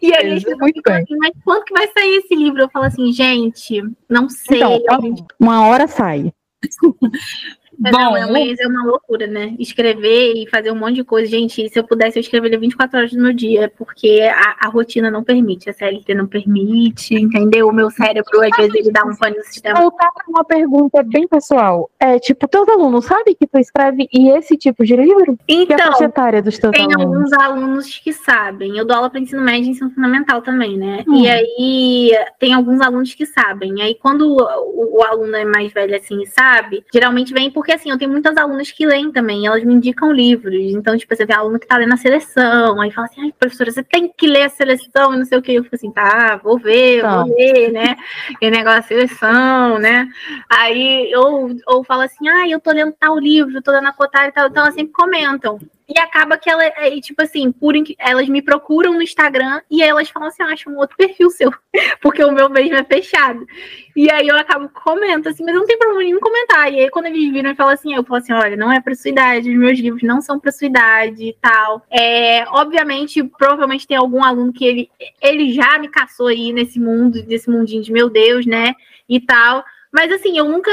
[0.02, 0.96] E aí, é, muito bem.
[0.96, 2.60] Assim, mas quando que vai sair esse livro?
[2.60, 4.62] Eu falo assim, gente, não sei.
[4.62, 6.32] Então, uma hora sai.
[7.78, 9.54] Bom, não, é, uma, é uma loucura, né?
[9.58, 11.28] Escrever e fazer um monte de coisa.
[11.28, 15.10] Gente, se eu pudesse, eu escreveria 24 horas no meu dia, porque a, a rotina
[15.10, 17.68] não permite, a CLT não permite, entendeu?
[17.68, 19.80] O meu cérebro, às vezes, ele dá um pano no sistema.
[19.80, 21.90] Voltar para uma pergunta bem pessoal.
[21.98, 25.38] É, tipo, teus alunos sabem que tu escreve e esse tipo de livro?
[25.48, 27.32] Então, que é a dos teus tem alunos?
[27.32, 28.76] alguns alunos que sabem.
[28.78, 31.04] Eu dou aula para ensino médio e ensino fundamental também, né?
[31.06, 31.16] Hum.
[31.16, 33.82] E aí, tem alguns alunos que sabem.
[33.82, 37.90] Aí, quando o, o, aluno é mais velho, assim, sabe, geralmente vem por porque assim,
[37.90, 40.54] eu tenho muitas alunas que leem também, elas me indicam livros.
[40.54, 43.72] Então, tipo, você tem aluno que tá lendo a seleção, aí fala assim, ai, professora,
[43.72, 45.52] você tem que ler a seleção e não sei o que.
[45.52, 47.26] Eu fico assim, tá, vou ver, então.
[47.26, 47.96] vou ler, né?
[48.40, 50.08] E negócio da seleção, né?
[50.48, 54.28] Aí, ou, ou fala assim, ai, eu tô lendo tal livro, tô lendo a cotar
[54.28, 54.46] e tal.
[54.46, 55.58] Então, elas sempre comentam.
[55.88, 60.08] E acaba que ela, é, tipo assim, por, elas me procuram no Instagram e elas
[60.08, 61.52] falam assim, ah, acho um outro perfil seu,
[62.02, 63.46] porque o meu mesmo é fechado.
[63.94, 66.72] E aí eu acabo comento assim, mas não tem problema nenhum comentar.
[66.72, 69.10] E aí quando eles viram e assim, eu falo assim, olha, não é pra sua
[69.10, 71.86] idade, os meus livros não são pra sua idade e tal.
[71.88, 74.90] É, obviamente, provavelmente tem algum aluno que ele,
[75.22, 78.74] ele já me caçou aí nesse mundo, nesse mundinho de meu Deus, né,
[79.08, 79.64] e tal.
[79.92, 80.70] Mas assim, eu nunca,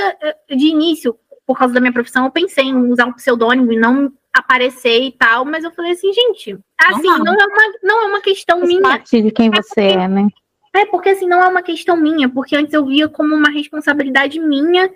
[0.49, 4.11] de início, por causa da minha profissão, eu pensei em usar um pseudônimo e não
[4.33, 8.05] aparecer e tal, mas eu falei assim, gente, assim, não, não é, uma, não é
[8.07, 8.81] uma questão Faz minha.
[8.81, 10.27] parte de quem é você porque, é, né?
[10.75, 14.39] É, porque assim, não é uma questão minha, porque antes eu via como uma responsabilidade
[14.39, 14.89] minha.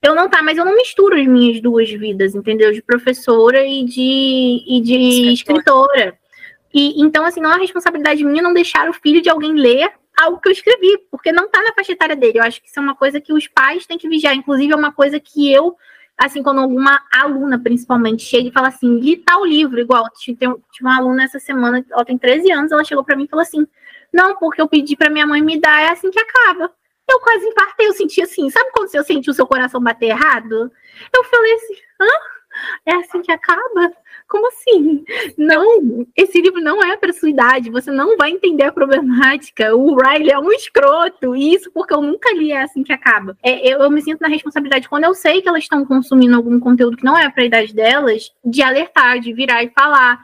[0.00, 2.70] Eu não tá, mas eu não misturo as minhas duas vidas, entendeu?
[2.70, 6.16] De professora e de, e de escritora.
[6.72, 9.90] E então, assim, não é uma responsabilidade minha não deixar o filho de alguém ler
[10.16, 12.38] algo que eu escrevi, porque não tá na faixa etária dele.
[12.38, 14.34] Eu acho que isso é uma coisa que os pais têm que vigiar.
[14.34, 15.76] Inclusive, é uma coisa que eu
[16.16, 20.46] assim, quando alguma aluna, principalmente, chega e fala assim, li tal livro, igual, tive
[20.80, 23.66] uma aluna essa semana, ela tem 13 anos, ela chegou para mim e falou assim,
[24.12, 26.72] não, porque eu pedi para minha mãe me dar, é assim que acaba.
[27.08, 30.70] Eu quase infartei, eu senti assim, sabe quando você sente o seu coração bater errado?
[31.12, 32.06] Eu falei assim, hã?
[32.86, 33.92] É assim que acaba?
[34.34, 35.04] Como assim?
[35.38, 39.76] Não, esse livro não é para sua idade, você não vai entender a problemática.
[39.76, 43.38] O Riley é um escroto, e isso porque eu nunca li é assim que acaba.
[43.44, 46.58] É, eu, eu, me sinto na responsabilidade, quando eu sei que elas estão consumindo algum
[46.58, 50.20] conteúdo que não é para a idade delas, de alertar, de virar e falar.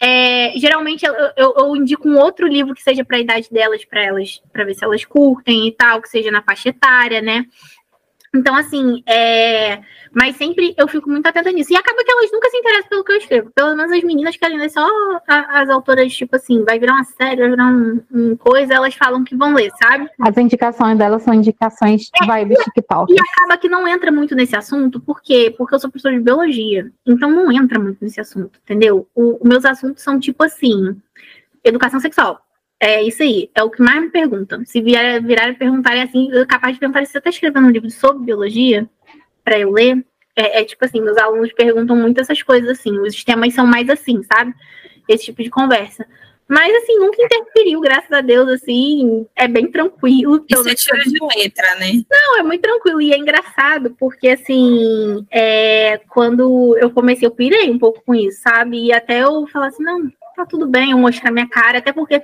[0.00, 3.84] É, geralmente eu, eu, eu, indico um outro livro que seja para a idade delas,
[3.84, 7.46] para elas, para ver se elas curtem e tal, que seja na faixa etária, né?
[8.34, 9.80] Então, assim, é...
[10.12, 11.72] mas sempre eu fico muito atenta nisso.
[11.72, 13.50] E acaba que elas nunca se interessam pelo que eu escrevo.
[13.54, 14.88] Pelo menos as meninas querem ler só
[15.28, 19.22] as autoras, tipo assim, vai virar uma série, vai virar um, um coisa, elas falam
[19.22, 20.08] que vão ler, sabe?
[20.20, 23.12] As indicações delas são indicações é, vibe TikTok.
[23.12, 25.54] E acaba que não entra muito nesse assunto, por quê?
[25.56, 26.90] Porque eu sou professora de biologia.
[27.06, 29.06] Então não entra muito nesse assunto, entendeu?
[29.14, 30.96] Os meus assuntos são tipo assim.
[31.62, 32.40] educação sexual.
[32.84, 34.64] É isso aí, é o que mais me perguntam.
[34.64, 37.70] Se vier, virar e perguntarem assim, eu capaz de perguntar se você está escrevendo um
[37.70, 38.90] livro sobre biologia
[39.44, 40.04] para eu ler.
[40.34, 43.88] É, é, tipo assim, meus alunos perguntam muito essas coisas assim, os temas são mais
[43.88, 44.52] assim, sabe?
[45.08, 46.04] Esse tipo de conversa.
[46.48, 50.44] Mas, assim, nunca interferiu, graças a Deus, assim, é bem tranquilo.
[50.48, 52.02] E você tira de letra, né?
[52.10, 53.00] Não, é muito tranquilo.
[53.00, 58.42] E é engraçado, porque, assim, é, quando eu comecei, eu pirei um pouco com isso,
[58.42, 58.86] sabe?
[58.86, 62.20] E até eu falar assim, não, tá tudo bem, eu mostrar minha cara, até porque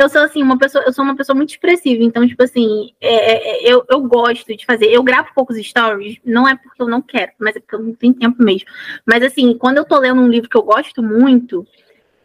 [0.00, 3.68] eu sou assim, uma pessoa, eu sou uma pessoa muito expressiva, então, tipo assim, é,
[3.68, 4.86] é, eu, eu gosto de fazer.
[4.86, 7.94] Eu gravo poucos stories, não é porque eu não quero, mas é porque eu não
[7.94, 8.68] tenho tempo mesmo.
[9.06, 11.66] Mas assim, quando eu tô lendo um livro que eu gosto muito,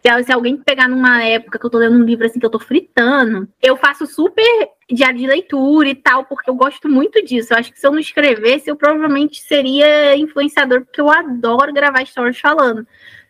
[0.05, 2.49] se, se alguém pegar numa época que eu tô lendo um livro assim que eu
[2.49, 7.53] tô fritando, eu faço super diário de leitura e tal, porque eu gosto muito disso.
[7.53, 12.05] Eu acho que se eu não escrevesse, eu provavelmente seria influenciador, porque eu adoro gravar
[12.05, 12.85] stories falando.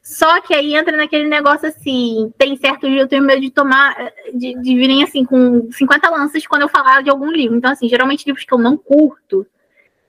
[0.05, 4.13] Só que aí entra naquele negócio assim, tem certo dia eu tenho medo de tomar,
[4.31, 7.57] de, de virem assim com 50 lanças quando eu falar de algum livro.
[7.57, 9.47] Então, assim, geralmente livros que eu não curto,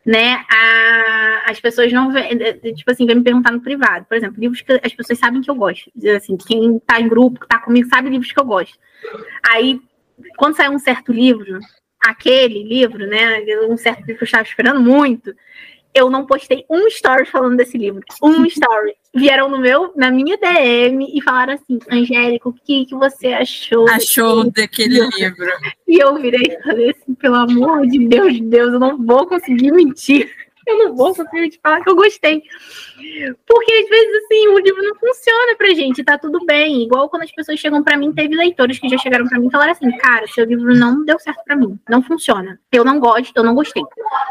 [0.05, 4.05] né, a, as pessoas não, tipo assim, vêm me perguntar no privado.
[4.05, 5.91] Por exemplo, livros que as pessoas sabem que eu gosto.
[6.15, 8.79] Assim, quem tá em grupo, que tá comigo, sabe livros que eu gosto.
[9.51, 9.81] Aí,
[10.37, 11.59] quando sai um certo livro,
[11.99, 15.35] aquele livro, né, um certo livro que eu estava esperando muito,
[15.97, 18.03] eu não postei um story falando desse livro.
[18.23, 18.95] Um story.
[19.15, 23.89] Vieram no meu, na minha DM e falaram assim, Angélica, o que, que você achou?
[23.89, 25.47] Achou daquele livro.
[25.89, 29.27] E eu virei e falei assim, pelo amor de Deus, de Deus, eu não vou
[29.27, 30.31] conseguir mentir
[30.67, 32.43] eu não vou conseguir falar que eu gostei.
[33.47, 36.83] Porque às vezes, assim, o livro não funciona pra gente, tá tudo bem.
[36.83, 39.51] Igual quando as pessoas chegam pra mim, teve leitores que já chegaram pra mim e
[39.51, 42.59] falaram assim: cara, seu livro não deu certo pra mim, não funciona.
[42.73, 43.83] Eu não gosto, eu não gostei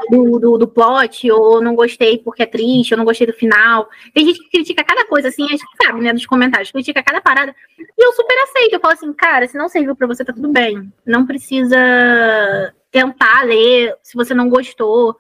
[0.10, 3.88] do, do, do plot, ou não gostei porque é triste, eu não gostei do final.
[4.14, 7.22] Tem gente que critica cada coisa, assim, a gente sabe, né, dos comentários, critica cada
[7.22, 7.56] parada.
[7.80, 8.74] E eu super aceito.
[8.74, 10.92] Eu falo assim, cara, se não serviu pra você, tá tudo bem.
[11.06, 11.78] Não precisa
[12.92, 15.18] tentar ler se você não gostou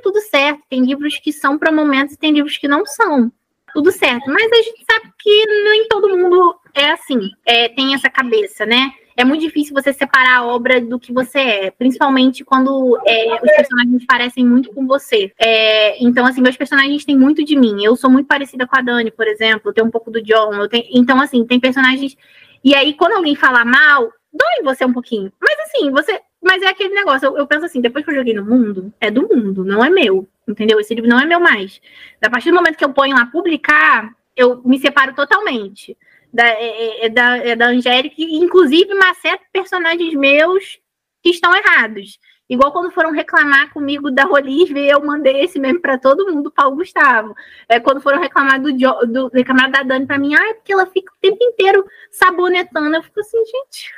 [0.00, 0.62] tudo certo.
[0.68, 3.30] Tem livros que são para momentos e tem livros que não são.
[3.72, 4.30] Tudo certo.
[4.30, 8.92] Mas a gente sabe que nem todo mundo é assim, é, tem essa cabeça, né?
[9.16, 13.56] É muito difícil você separar a obra do que você é, principalmente quando é, os
[13.56, 15.30] personagens parecem muito com você.
[15.38, 17.84] É, então, assim, meus personagens têm muito de mim.
[17.84, 20.66] Eu sou muito parecida com a Dani, por exemplo, eu tenho um pouco do John.
[20.68, 20.84] Tenho...
[20.92, 22.16] Então, assim, tem personagens.
[22.64, 25.32] E aí, quando alguém fala mal, dói você um pouquinho.
[25.40, 28.34] Mas assim, você mas é aquele negócio, eu, eu, penso assim, depois que eu joguei
[28.34, 30.80] no mundo, é do mundo, não é meu, entendeu?
[30.80, 31.80] Esse livro não é meu mais.
[32.20, 35.96] A partir do momento que eu ponho lá publicar, eu me separo totalmente
[36.32, 40.80] da, é, é, é da, é da Angélica, inclusive maceto personagens meus
[41.22, 42.18] que estão errados.
[42.50, 46.76] Igual quando foram reclamar comigo da Olivia, eu mandei esse meme para todo mundo, Paulo
[46.76, 47.34] Gustavo.
[47.68, 48.72] É, quando foram reclamar do,
[49.06, 52.96] do reclamar da Dani para mim, ah, é porque ela fica o tempo inteiro sabonetando.
[52.96, 53.90] Eu fico assim, gente,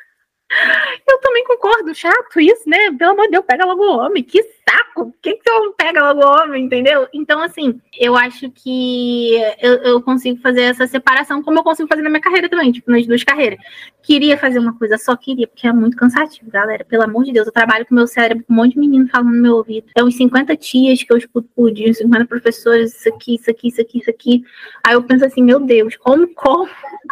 [1.06, 2.92] eu também concordo, chato isso, né?
[2.98, 4.84] Pelo amor de Deus, pega logo o homem, que saco!
[4.94, 7.08] Por que, que você não pega logo o homem, entendeu?
[7.12, 12.02] Então, assim, eu acho que eu, eu, consigo fazer essa separação, como eu consigo fazer
[12.02, 13.58] na minha carreira também, tipo, nas duas carreiras.
[14.02, 16.84] Queria fazer uma coisa só, queria, porque é muito cansativo, galera.
[16.84, 19.34] Pelo amor de Deus, eu trabalho com meu cérebro, com um monte de menino falando
[19.34, 19.86] no meu ouvido.
[19.96, 23.50] É uns 50 tias que eu escuto por dia, uns 50 professores, isso aqui, isso
[23.50, 24.44] aqui, isso aqui, isso aqui.
[24.86, 26.68] Aí eu penso assim, meu Deus, como, como,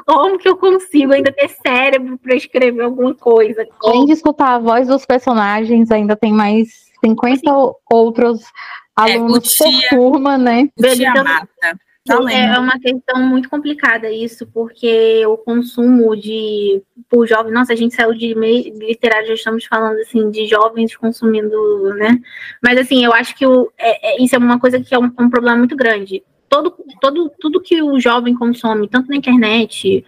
[0.07, 3.67] como que eu consigo ainda ter cérebro para escrever alguma coisa?
[3.85, 7.73] Além de escutar a voz dos personagens, ainda tem mais 50 Sim.
[7.91, 10.69] outros é, alunos é, tia, por turma, né?
[10.77, 11.79] Tia mata.
[12.05, 17.77] Então, é uma questão muito complicada isso, porque o consumo de por jovens, nossa, a
[17.77, 22.19] gente saiu de meio literário, já estamos falando assim de jovens consumindo, né?
[22.61, 25.05] Mas assim, eu acho que o, é, é, isso é uma coisa que é um,
[25.05, 26.25] um, problema muito grande.
[26.49, 30.05] Todo, todo, tudo que o jovem consome, tanto na internet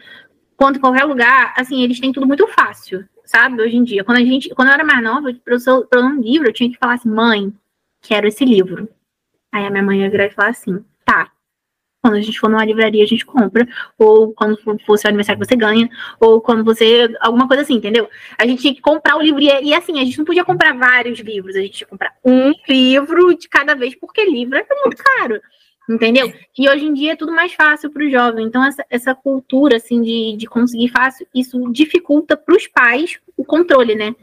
[0.64, 3.60] quanto qualquer lugar, assim, eles têm tudo muito fácil, sabe?
[3.60, 6.54] Hoje em dia, quando a gente, quando eu era mais nova, para um livro, eu
[6.54, 7.52] tinha que falar assim, mãe,
[8.00, 8.88] quero esse livro.
[9.52, 11.30] Aí a minha mãe ia virar e falar assim, tá,
[12.00, 15.54] quando a gente for numa livraria, a gente compra, ou quando for, seu aniversário você
[15.54, 15.86] ganha,
[16.18, 17.14] ou quando você.
[17.20, 18.08] alguma coisa assim, entendeu?
[18.38, 20.72] A gente tinha que comprar o livro, e, e assim, a gente não podia comprar
[20.72, 24.66] vários livros, a gente tinha que comprar um livro de cada vez, porque livro é
[24.82, 25.42] muito caro.
[25.88, 26.32] Entendeu?
[26.58, 28.46] E hoje em dia é tudo mais fácil para o jovem.
[28.46, 33.44] Então, essa, essa cultura assim de, de conseguir fácil, isso dificulta para os pais o
[33.44, 34.14] controle, né?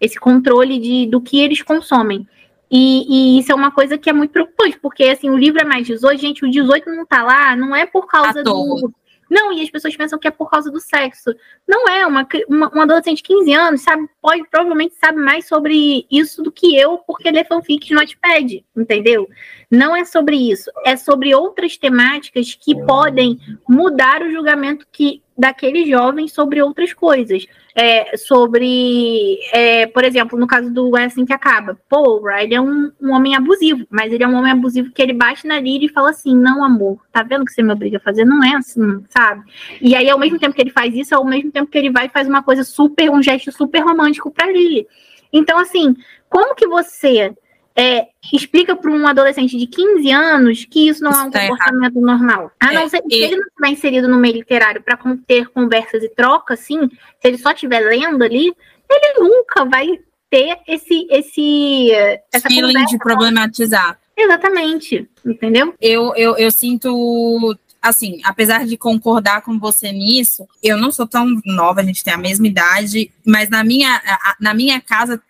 [0.00, 2.26] Esse controle de, do que eles consomem.
[2.70, 5.64] E, e, isso é uma coisa que é muito preocupante, porque assim, o livro é
[5.64, 8.90] mais 18, gente, o 18 não tá lá, não é por causa do.
[9.30, 11.32] Não, e as pessoas pensam que é por causa do sexo.
[11.66, 16.04] Não é, uma, uma, uma adolescente de 15 anos, sabe, pode, provavelmente sabe mais sobre
[16.10, 19.28] isso do que eu, porque lê fanfic no Notepad, entendeu?
[19.70, 23.38] Não é sobre isso, é sobre outras temáticas que podem
[23.68, 27.46] mudar o julgamento que daquele jovem sobre outras coisas.
[27.74, 31.78] É, sobre, é, por exemplo, no caso do É Assim Que Acaba.
[31.88, 35.12] Pô, o é um, um, homem abusivo, mas ele é um homem abusivo que ele
[35.12, 38.00] bate na Lily e fala assim, não, amor, tá vendo que você me obriga a
[38.00, 38.24] fazer?
[38.24, 39.44] Não é assim, sabe?
[39.80, 42.06] E aí, ao mesmo tempo que ele faz isso, ao mesmo tempo que ele vai
[42.06, 44.86] e faz uma coisa super, um gesto super romântico pra Lily.
[45.32, 45.94] Então, assim,
[46.28, 47.32] como que você
[47.76, 51.40] é, explica para um adolescente de 15 anos que isso não isso é um tá
[51.40, 52.06] comportamento errado.
[52.06, 52.52] normal.
[52.60, 53.14] A não é, ser, e...
[53.14, 57.28] se ele não estiver inserido no meio literário para ter conversas e trocas, assim, se
[57.28, 58.52] ele só estiver lendo ali,
[58.90, 59.86] ele nunca vai
[60.28, 61.90] ter esse esse
[62.32, 63.98] essa feeling de problematizar.
[64.16, 65.74] Exatamente, entendeu?
[65.80, 71.40] Eu, eu, eu sinto assim, apesar de concordar com você nisso, eu não sou tão
[71.46, 74.00] nova, a gente tem a mesma idade, mas na minha,
[74.38, 75.20] na minha casa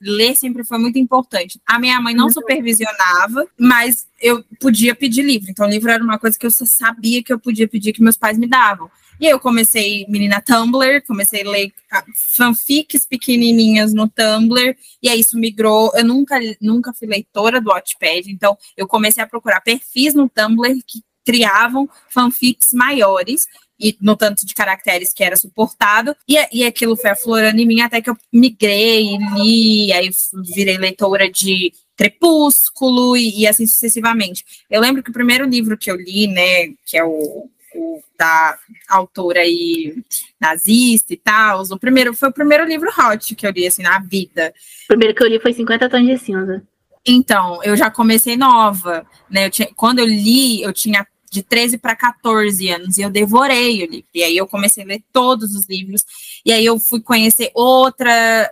[0.00, 1.60] ler sempre foi muito importante.
[1.66, 5.50] A minha mãe não supervisionava, mas eu podia pedir livro.
[5.50, 8.16] Então, livro era uma coisa que eu só sabia que eu podia pedir que meus
[8.16, 8.90] pais me davam.
[9.18, 12.04] E aí eu comecei, menina Tumblr, comecei a ler ah,
[12.36, 15.90] fanfics pequenininhas no Tumblr, e aí isso migrou.
[15.94, 20.78] Eu nunca, nunca fui leitora do Wattpad, então eu comecei a procurar perfis no Tumblr
[20.86, 23.46] que criavam fanfics maiores
[23.78, 27.80] e no tanto de caracteres que era suportado, e, e aquilo foi aflorando em mim
[27.80, 30.10] até que eu migrei, li, aí
[30.54, 34.44] virei leitora de Crepúsculo e, e, assim sucessivamente.
[34.70, 38.58] Eu lembro que o primeiro livro que eu li, né, que é o, o da
[38.88, 39.96] autora aí
[40.40, 43.98] nazista e tal, o primeiro foi o primeiro livro hot que eu li assim na
[43.98, 44.52] vida.
[44.84, 46.62] O primeiro que eu li foi 50 tons de cinza.
[47.06, 49.46] Então, eu já comecei nova, né?
[49.46, 51.06] Eu tinha, quando eu li, eu tinha
[51.36, 54.08] de 13 para 14 anos, e eu devorei o livro.
[54.14, 56.02] E aí eu comecei a ler todos os livros,
[56.44, 58.10] e aí eu fui conhecer outra,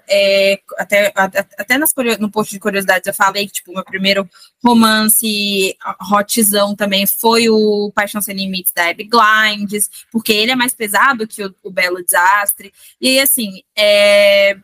[0.09, 4.29] é, até, até nas, no post de curiosidades eu falei que, tipo, meu primeiro
[4.62, 5.77] romance
[6.12, 11.27] hotzão também foi o Paixão Sem Limites, da Abby Glindes, porque ele é mais pesado
[11.27, 14.59] que o, o Belo Desastre, e aí, assim, é,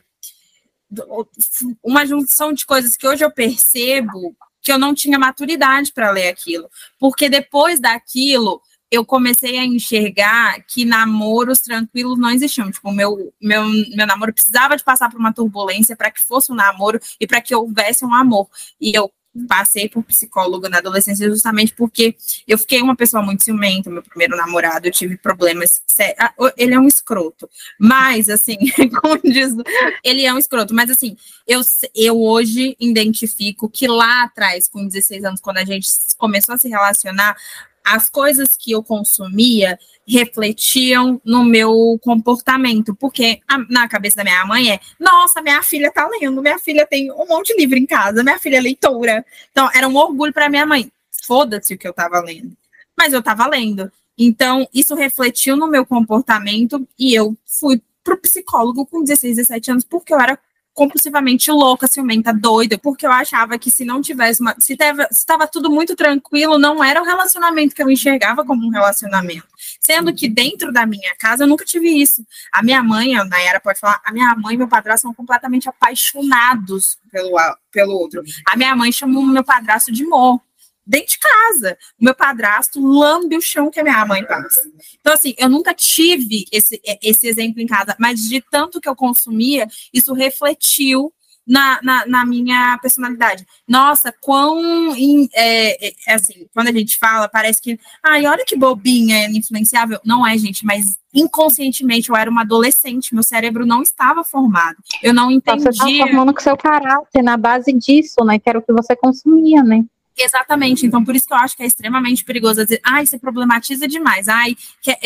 [1.82, 4.36] uma junção de coisas que hoje eu percebo
[4.70, 6.70] que eu não tinha maturidade para ler aquilo.
[6.96, 12.70] Porque depois daquilo, eu comecei a enxergar que namoros tranquilos não existiam.
[12.70, 16.54] Tipo, meu, meu, meu namoro precisava de passar por uma turbulência para que fosse um
[16.54, 18.48] namoro e para que houvesse um amor.
[18.80, 19.10] E eu
[19.48, 22.16] passei por psicólogo na adolescência justamente porque
[22.46, 25.80] eu fiquei uma pessoa muito ciumenta, meu primeiro namorado, eu tive problemas,
[26.18, 28.56] ah, ele é um escroto, mas assim,
[29.00, 29.54] como diz,
[30.02, 31.16] ele é um escroto, mas assim,
[31.46, 31.60] eu,
[31.94, 35.88] eu hoje identifico que lá atrás, com 16 anos, quando a gente
[36.18, 37.36] começou a se relacionar,
[37.84, 44.44] as coisas que eu consumia refletiam no meu comportamento, porque a, na cabeça da minha
[44.44, 47.86] mãe é: nossa, minha filha tá lendo, minha filha tem um monte de livro em
[47.86, 49.24] casa, minha filha é leitora.
[49.50, 50.90] Então, era um orgulho para minha mãe.
[51.26, 52.56] Foda-se o que eu tava lendo.
[52.96, 53.90] Mas eu tava lendo.
[54.18, 59.84] Então, isso refletiu no meu comportamento e eu fui pro psicólogo com 16, 17 anos,
[59.84, 60.38] porque eu era
[60.80, 64.56] compulsivamente louca, ciumenta, doida, porque eu achava que se não tivesse uma.
[64.58, 64.74] Se
[65.10, 69.46] estava tudo muito tranquilo, não era o relacionamento que eu enxergava como um relacionamento.
[69.78, 72.24] Sendo que dentro da minha casa eu nunca tive isso.
[72.50, 75.68] A minha mãe, a Nayara pode falar, a minha mãe e meu padrasto são completamente
[75.68, 77.36] apaixonados pelo,
[77.70, 78.22] pelo outro.
[78.50, 80.40] A minha mãe chamou meu padrasto de amor
[80.86, 81.78] dentro de casa.
[82.00, 84.60] O meu padrasto lambe o chão que a minha mãe passa.
[85.00, 88.96] Então, assim, eu nunca tive esse, esse exemplo em casa, mas de tanto que eu
[88.96, 91.12] consumia, isso refletiu
[91.46, 93.44] na, na, na, minha personalidade.
[93.66, 94.94] Nossa, quão.
[95.34, 97.78] É, é, é, assim, quando a gente fala, parece que.
[98.04, 99.98] Ai, olha que bobinha, é influenciável.
[100.04, 104.76] Não é, gente, mas inconscientemente eu era uma adolescente, meu cérebro não estava formado.
[105.02, 105.64] Eu não entendia.
[105.64, 108.38] Você estava formando com seu caráter na base disso, né?
[108.38, 109.84] Que era o que você consumia, né?
[110.22, 112.62] Exatamente, então por isso que eu acho que é extremamente perigoso.
[112.62, 114.96] Dizer, ai, você problematiza demais, ai, que é,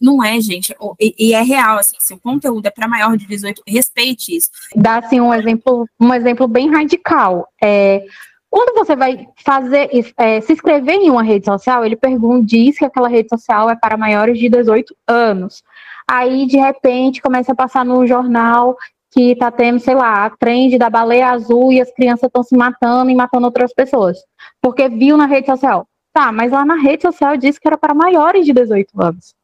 [0.00, 3.26] não é, gente, e, e, é real, assim, se o conteúdo é para maior de
[3.26, 4.48] 18, respeite isso.
[4.74, 8.04] Dá, assim, um exemplo, um exemplo bem radical, é,
[8.50, 12.84] quando você vai fazer, é, se inscrever em uma rede social, ele pergunta, diz que
[12.84, 15.62] aquela rede social é para maiores de 18 anos,
[16.08, 18.76] aí, de repente, começa a passar no jornal
[19.14, 22.56] que tá tendo, sei lá, a trend da baleia azul e as crianças estão se
[22.56, 24.18] matando e matando outras pessoas.
[24.64, 25.86] Porque viu na rede social.
[26.10, 29.34] Tá, mas lá na rede social disse que era para maiores de 18 anos.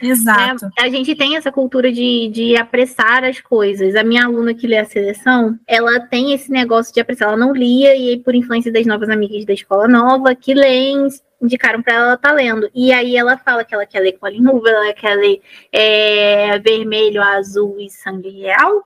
[0.00, 0.70] Exato.
[0.78, 3.94] É, a gente tem essa cultura de, de apressar as coisas.
[3.94, 7.28] A minha aluna que lê a seleção, ela tem esse negócio de apressar.
[7.28, 11.06] Ela não lia, e aí, por influência das novas amigas da escola nova, que leem,
[11.42, 12.70] indicaram para ela estar tá lendo.
[12.74, 17.20] E aí ela fala que ela quer ler Colin Hoover, ela quer ler é, Vermelho,
[17.20, 18.82] Azul e Sangue Real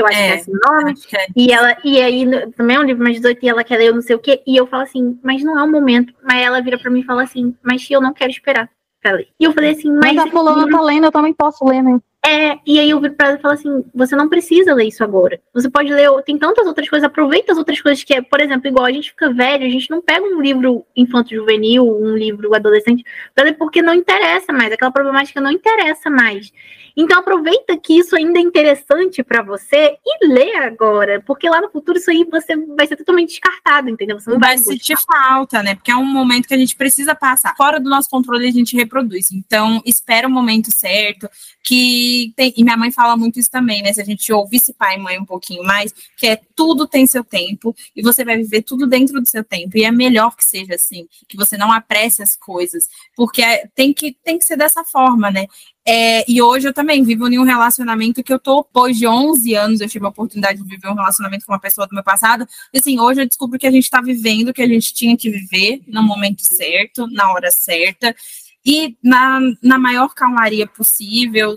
[0.00, 0.94] eu acho é, que é esse nome.
[1.12, 1.26] É.
[1.36, 3.94] E ela, e aí, também é um livro mais 18 e ela quer ler eu
[3.94, 4.42] não sei o quê.
[4.46, 6.12] E eu falo assim, mas não é o momento.
[6.22, 8.68] Mas ela vira pra mim e fala assim, mas eu não quero esperar.
[9.02, 9.28] pra ler.
[9.38, 10.14] E eu falei assim, mas.
[10.14, 12.00] Mas a fulana tá lendo, eu também posso ler, né?
[12.26, 15.04] É, e aí eu vi pra ela e falei assim: você não precisa ler isso
[15.04, 15.40] agora.
[15.54, 18.68] Você pode ler, tem tantas outras coisas, aproveita as outras coisas que é, por exemplo,
[18.68, 23.04] igual a gente fica velho, a gente não pega um livro infanto-juvenil, um livro adolescente,
[23.34, 26.52] pra ler porque não interessa mais, aquela problemática não interessa mais.
[27.00, 31.70] Então aproveita que isso ainda é interessante para você e lê agora, porque lá no
[31.70, 34.18] futuro isso aí você vai ser totalmente descartado, entendeu?
[34.18, 35.76] Você não vai, vai sentir falta, né?
[35.76, 37.54] Porque é um momento que a gente precisa passar.
[37.56, 39.30] Fora do nosso controle a gente reproduz.
[39.30, 41.30] Então espera o momento certo,
[41.62, 43.92] que tem, e minha mãe fala muito isso também, né?
[43.92, 47.22] Se a gente ouvisse pai e mãe um pouquinho mais, que é tudo tem seu
[47.22, 49.78] tempo e você vai viver tudo dentro do seu tempo.
[49.78, 53.94] E é melhor que seja assim, que você não apresse as coisas, porque é, tem
[53.94, 55.46] que tem que ser dessa forma, né?
[55.90, 59.54] É, e hoje eu também vivo em um relacionamento que eu tô, depois de 11
[59.54, 62.46] anos, eu tive a oportunidade de viver um relacionamento com uma pessoa do meu passado.
[62.74, 65.30] E assim, hoje eu descubro que a gente está vivendo que a gente tinha que
[65.30, 68.14] viver no momento certo, na hora certa,
[68.62, 71.56] e na, na maior calmaria possível,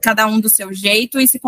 [0.00, 1.38] cada um do seu jeito, e se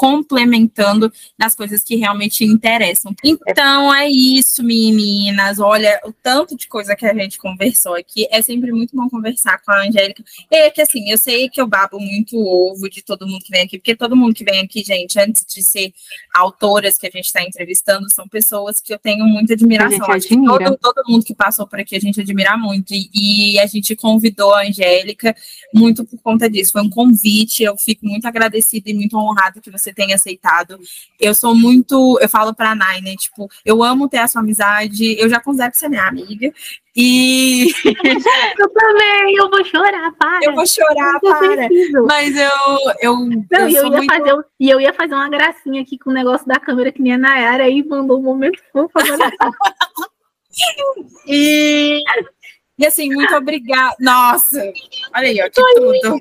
[0.00, 3.14] complementando nas coisas que realmente interessam.
[3.22, 5.58] Então é isso, meninas.
[5.58, 8.26] Olha, o tanto de coisa que a gente conversou aqui.
[8.30, 10.24] É sempre muito bom conversar com a Angélica.
[10.50, 13.64] É que assim, eu sei que eu babo muito ovo de todo mundo que vem
[13.64, 15.92] aqui, porque todo mundo que vem aqui, gente, antes de ser
[16.34, 19.98] autoras que a gente está entrevistando, são pessoas que eu tenho muita admiração.
[20.46, 22.94] Todo, todo mundo que passou por aqui a gente admira muito.
[22.94, 25.36] E, e a gente convidou a Angélica
[25.74, 26.72] muito por conta disso.
[26.72, 27.62] Foi um convite.
[27.62, 30.78] Eu fico muito agradecida e muito honrada que você você tenha aceitado.
[31.18, 33.14] Eu sou muito, eu falo pra Nai, né?
[33.16, 36.52] Tipo, eu amo ter a sua amizade, eu já considero ser minha amiga.
[36.96, 37.68] E.
[38.58, 40.40] eu também, eu vou chorar, para.
[40.42, 41.68] Eu vou chorar, eu para.
[42.06, 42.50] Mas eu.
[43.00, 44.12] eu Não, eu, eu ia muito...
[44.12, 47.18] fazer, e eu ia fazer uma gracinha aqui com o negócio da câmera que minha
[47.18, 48.92] Nayara aí mandou um momento fofo.
[51.26, 52.02] e.
[52.78, 53.94] E assim, muito obrigada.
[54.00, 54.58] Nossa,
[55.14, 56.18] olha aí, ó, que tudo.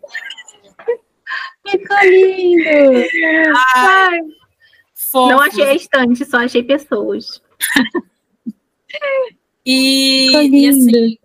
[2.03, 3.05] Lindo!
[3.75, 4.19] Ai,
[5.13, 7.41] Não achei a estante, só achei pessoas.
[9.65, 11.17] e, e, assim,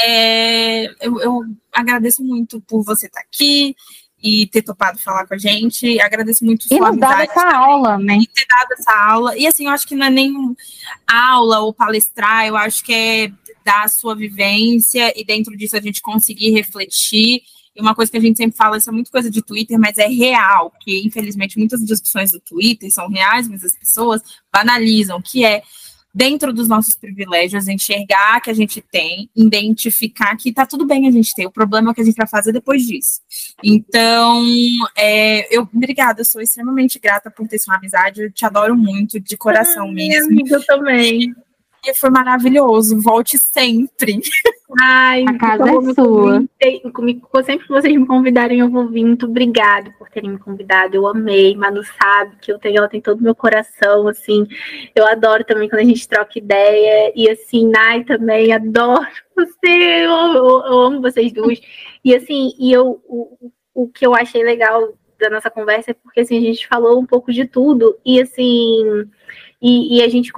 [0.00, 1.40] é, eu, eu,
[1.72, 3.76] agradeço muito por você estar aqui
[4.22, 6.00] e ter topado falar com a gente.
[6.00, 7.22] Agradeço muito e sua amizade.
[7.24, 8.16] essa também, aula, né?
[8.16, 9.36] E ter dado essa aula.
[9.36, 10.32] E assim, eu acho que não é nem
[11.06, 13.32] aula ou palestrar, eu acho que é
[13.64, 17.42] dar a sua vivência e dentro disso a gente conseguir refletir
[17.74, 19.98] e uma coisa que a gente sempre fala, isso é muito coisa de Twitter, mas
[19.98, 24.22] é real, que infelizmente muitas discussões do Twitter são reais, mas as pessoas
[24.52, 25.62] banalizam, que é
[26.14, 31.10] dentro dos nossos privilégios, enxergar que a gente tem, identificar que tá tudo bem a
[31.10, 33.20] gente ter, o problema é o que a gente vai fazer depois disso.
[33.62, 34.44] Então,
[34.96, 39.18] é, eu, obrigada, eu sou extremamente grata por ter sua amizade, eu te adoro muito,
[39.18, 40.30] de coração mesmo.
[40.30, 41.34] Amiga, eu também
[41.92, 42.98] foi maravilhoso.
[43.00, 44.20] Volte sempre.
[44.80, 46.44] Ai, a casa é sua.
[47.44, 49.04] sempre que vocês me convidarem, eu vou vir.
[49.04, 50.96] Muito obrigado por terem me convidado.
[50.96, 51.54] Eu amei.
[51.54, 54.46] Manu sabe que eu tenho, ela tem todo o meu coração, assim.
[54.94, 57.12] Eu adoro também quando a gente troca ideia.
[57.14, 59.06] E assim, Nai também, adoro
[59.36, 60.04] você.
[60.04, 61.60] Eu, eu, eu amo vocês duas.
[62.04, 66.20] E assim, e eu, o, o que eu achei legal da nossa conversa é porque
[66.20, 67.98] assim, a gente falou um pouco de tudo.
[68.04, 69.08] E assim
[69.66, 70.30] e, e, a gente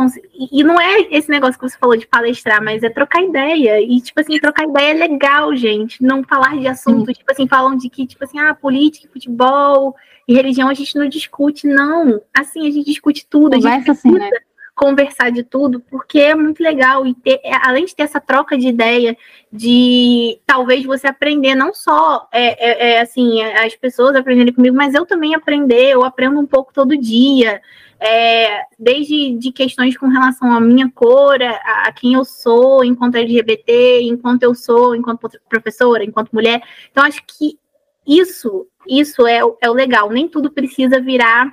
[0.53, 3.81] e não é esse negócio que você falou de palestrar, mas é trocar ideia.
[3.81, 6.01] E, tipo assim, trocar ideia é legal, gente.
[6.01, 9.97] Não falar de assunto, tipo assim, falam de que, tipo assim, ah, política, futebol
[10.29, 12.23] e religião a gente não discute, não.
[12.33, 13.57] Assim, a gente discute tudo.
[13.57, 14.31] Conversa a gente assim, né?
[14.77, 17.07] Conversar de tudo, porque é muito legal.
[17.07, 19.17] E ter, é, além de ter essa troca de ideia,
[19.51, 24.95] de talvez você aprender, não só é, é, é assim, as pessoas aprenderem comigo, mas
[24.95, 27.61] eu também aprender, eu aprendo um pouco todo dia
[27.99, 33.17] é, desde de questões com relação à minha cor, a, a, quem eu sou enquanto
[33.17, 36.63] LGBT, enquanto eu sou, enquanto professora, enquanto mulher.
[36.91, 37.59] Então, acho que
[38.07, 40.11] isso, isso é, é o legal.
[40.11, 41.51] Nem tudo precisa virar,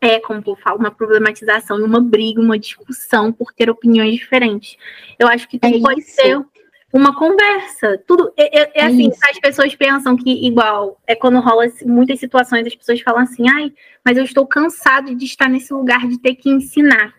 [0.00, 4.76] é, como eu falo, uma problematização, uma briga, uma discussão por ter opiniões diferentes.
[5.18, 6.42] Eu acho que tudo é pode ser
[6.92, 8.02] uma conversa.
[8.06, 9.20] Tudo é, é, é assim, Isso.
[9.28, 13.72] as pessoas pensam que igual é quando rola muitas situações, as pessoas falam assim, ai,
[14.04, 17.14] mas eu estou cansado de estar nesse lugar de ter que ensinar.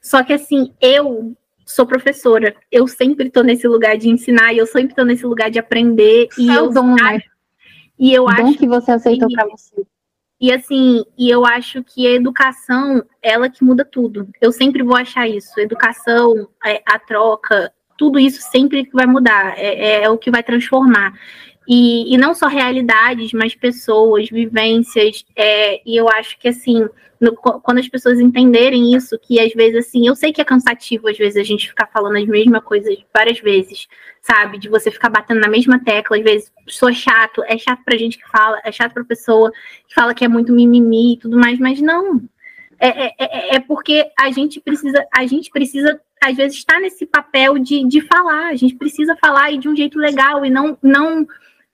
[0.00, 4.66] Só que assim, eu sou professora, eu sempre estou nesse lugar de ensinar, e eu
[4.66, 7.20] sempre estou nesse lugar de aprender e é eu dom, né?
[7.98, 9.84] E eu o acho dom que você aceitou para você.
[10.40, 14.28] E assim, e eu acho que a educação, ela que muda tudo.
[14.40, 15.58] Eu sempre vou achar isso.
[15.58, 20.30] Educação, a, é, a troca, tudo isso sempre vai mudar, é, é, é, o que
[20.30, 21.14] vai transformar.
[21.68, 25.24] E, e não só realidades, mas pessoas, vivências.
[25.34, 26.88] É, e eu acho que, assim,
[27.20, 31.08] no, quando as pessoas entenderem isso, que às vezes, assim, eu sei que é cansativo,
[31.08, 33.88] às vezes, a gente ficar falando as mesmas coisas várias vezes,
[34.20, 34.58] sabe?
[34.58, 38.18] De você ficar batendo na mesma tecla, às vezes, sou chato, é chato pra gente
[38.18, 39.50] que fala, é chato pra pessoa
[39.88, 42.22] que fala que é muito mimimi e tudo mais, mas não.
[42.78, 47.06] É, é, é, é porque a gente precisa, a gente precisa às vezes estar nesse
[47.06, 50.76] papel de, de falar, a gente precisa falar e de um jeito legal e não
[50.82, 51.26] não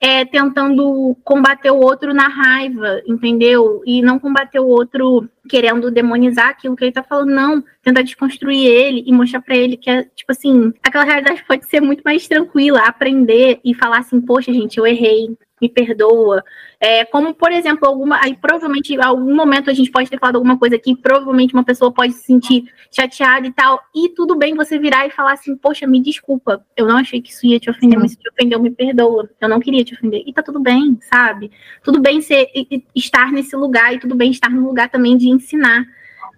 [0.02, 3.80] é, tentando combater o outro na raiva, entendeu?
[3.86, 7.64] E não combater o outro querendo demonizar aquilo que ele tá falando, não.
[7.84, 11.80] Tentar desconstruir ele e mostrar para ele que é, tipo assim, aquela realidade pode ser
[11.80, 16.42] muito mais tranquila, aprender e falar assim, poxa, gente, eu errei, me perdoa.
[16.80, 18.20] É, como, por exemplo, alguma.
[18.20, 21.64] Aí provavelmente, em algum momento a gente pode ter falado alguma coisa que provavelmente uma
[21.64, 23.80] pessoa pode se sentir chateada e tal.
[23.94, 26.66] E tudo bem você virar e falar assim, poxa, me desculpa.
[26.76, 29.30] Eu não achei que isso ia te ofender, mas se te ofendeu, me perdoa.
[29.40, 30.24] Eu não queria te ofender.
[30.26, 31.52] E tá tudo bem, sabe?
[31.84, 32.48] Tudo bem ser,
[32.94, 35.84] estar nesse lugar e tudo bem estar no lugar também de ensinar.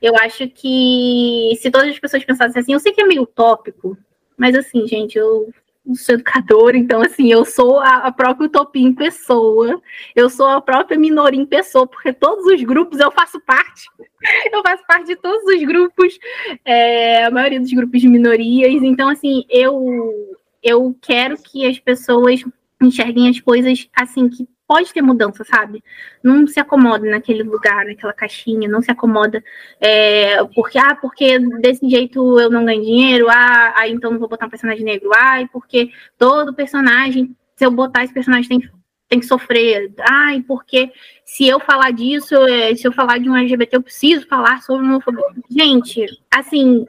[0.03, 3.97] Eu acho que se todas as pessoas pensassem assim, eu sei que é meio utópico,
[4.37, 5.51] mas assim, gente, eu
[5.93, 9.81] sou educadora, então assim, eu sou a, a, própria utopia em pessoa,
[10.17, 13.87] eu sou a própria minoria em pessoa, porque todos os grupos eu faço parte,
[14.53, 16.19] eu faço parte de todos os grupos,
[16.65, 22.43] é, a maioria dos grupos de minorias, então assim, eu, eu quero que as pessoas
[22.83, 25.83] enxerguem as coisas assim, que pode ter mudança, sabe?
[26.23, 29.43] Não se acomoda naquele lugar, naquela caixinha, não se acomoda
[29.81, 34.29] é, porque, ah, porque desse jeito eu não ganho dinheiro, ah, aí então não vou
[34.29, 38.71] botar um personagem negro, ai, porque todo personagem, se eu botar esse personagem tem,
[39.09, 40.91] tem que sofrer, ai, porque
[41.25, 44.87] se eu falar disso, é, se eu falar de um LGBT, eu preciso falar sobre
[44.87, 45.25] homofobia.
[45.51, 46.87] Gente, assim,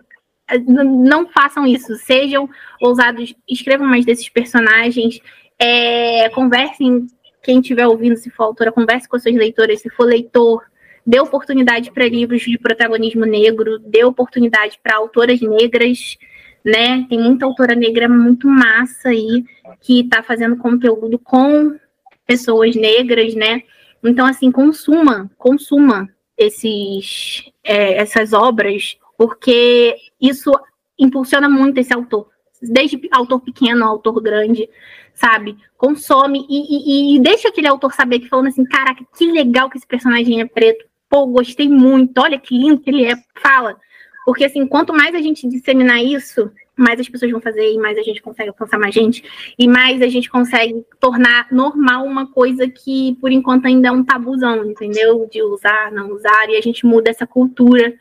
[0.65, 2.49] não façam isso, sejam
[2.79, 5.19] ousados, escrevam mais desses personagens,
[5.59, 7.07] é, conversem
[7.45, 10.63] quem estiver ouvindo, se for autora, converse com suas leitoras, se for leitor,
[11.05, 16.17] dê oportunidade para livros de protagonismo negro, dê oportunidade para autoras negras,
[16.63, 17.05] né?
[17.07, 19.45] Tem muita autora negra muito massa aí
[19.79, 21.77] que está fazendo conteúdo com
[22.25, 23.61] pessoas negras, né?
[24.03, 30.51] Então, assim, consuma, consuma esses, é, essas obras, porque isso
[30.97, 32.27] impulsiona muito esse autor.
[32.69, 34.69] Desde autor pequeno, autor grande,
[35.13, 35.57] sabe?
[35.77, 39.77] Consome e, e, e, deixa aquele autor saber que falando assim, caraca, que legal que
[39.77, 40.85] esse personagem é preto.
[41.09, 43.15] Pô, gostei muito, olha que lindo que ele é.
[43.41, 43.77] Fala.
[44.25, 47.97] Porque assim, quanto mais a gente disseminar isso, mais as pessoas vão fazer e mais
[47.97, 49.23] a gente consegue alcançar mais gente
[49.57, 54.03] e mais a gente consegue tornar normal uma coisa que por enquanto ainda é um
[54.03, 55.27] tabuzão, entendeu?
[55.31, 57.93] De usar, não usar e a gente muda essa cultura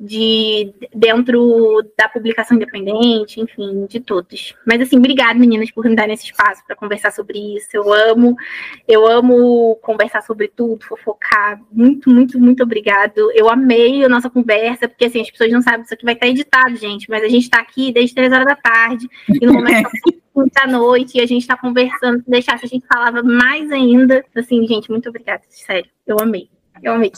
[0.00, 4.56] de dentro da publicação independente, enfim, de todos.
[4.66, 7.68] Mas assim, obrigada meninas por me darem esse espaço para conversar sobre isso.
[7.74, 8.34] Eu amo,
[8.88, 11.60] eu amo conversar sobre tudo, fofocar.
[11.70, 13.30] Muito, muito, muito obrigado.
[13.34, 16.28] Eu amei a nossa conversa, porque assim, as pessoas não sabem, isso aqui vai estar
[16.28, 19.90] editado, gente, mas a gente está aqui desde três horas da tarde e no momento
[20.54, 24.24] da noite e a gente está conversando, se deixasse a gente falava mais ainda.
[24.34, 25.90] Assim, gente, muito obrigada, sério.
[26.06, 26.48] Eu amei.
[26.82, 27.12] Eu amei.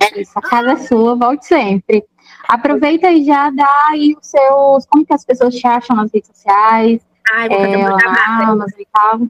[0.00, 2.04] É isso, a casa é sua, volte sempre.
[2.48, 4.86] Aproveita e já dá aí os seus.
[4.86, 7.06] Como que as pessoas te acham nas redes sociais?
[7.32, 7.82] Ai, vou é,
[8.26, 9.20] Amazon e tal.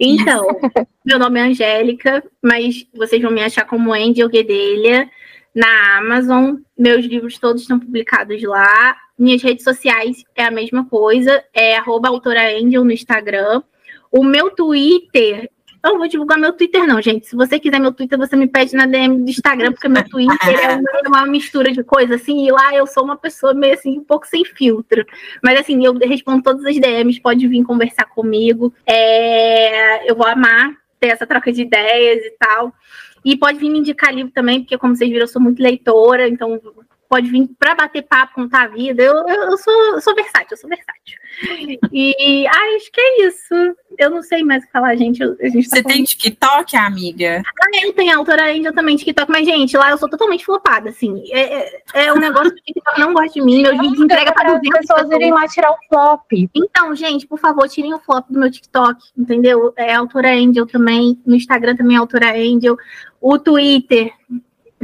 [0.00, 0.46] Então,
[1.04, 5.10] meu nome é Angélica, mas vocês vão me achar como Angel Guedelha
[5.54, 6.56] na Amazon.
[6.78, 8.96] Meus livros todos estão publicados lá.
[9.18, 13.62] Minhas redes sociais é a mesma coisa, é arroba no Instagram.
[14.10, 15.50] O meu Twitter
[15.84, 17.26] eu não vou divulgar meu Twitter, não, gente.
[17.26, 20.48] Se você quiser meu Twitter, você me pede na DM do Instagram, porque meu Twitter
[20.48, 23.74] é uma, é uma mistura de coisas, assim, e lá eu sou uma pessoa meio
[23.74, 25.04] assim, um pouco sem filtro.
[25.42, 28.72] Mas assim, eu respondo todas as DMs, pode vir conversar comigo.
[28.86, 30.70] É, eu vou amar
[31.00, 32.72] ter essa troca de ideias e tal.
[33.24, 36.28] E pode vir me indicar livro também, porque, como vocês viram, eu sou muito leitora,
[36.28, 36.60] então
[37.12, 39.02] pode vir para bater papo, contar a vida.
[39.02, 41.18] Eu, eu, eu, sou, eu sou versátil, eu sou versátil.
[41.92, 43.54] E acho que é isso.
[43.98, 45.22] Eu não sei mais o que falar, gente.
[45.22, 47.42] A gente tá Você tem TikTok, amiga?
[47.46, 51.22] Ah, eu tenho autora ainda também TikTok, mas, gente, lá eu sou totalmente flopada, assim.
[51.32, 53.60] É, é, é um negócio que o TikTok não gosta de mim.
[53.60, 56.32] Meu vídeo entrega para 200 pessoas irem lá tirar o flop.
[56.54, 59.74] Então, gente, por favor, tirem o flop do meu TikTok, entendeu?
[59.76, 61.20] É autora Angel também.
[61.26, 62.74] No Instagram também é autora Angel.
[63.20, 64.12] O Twitter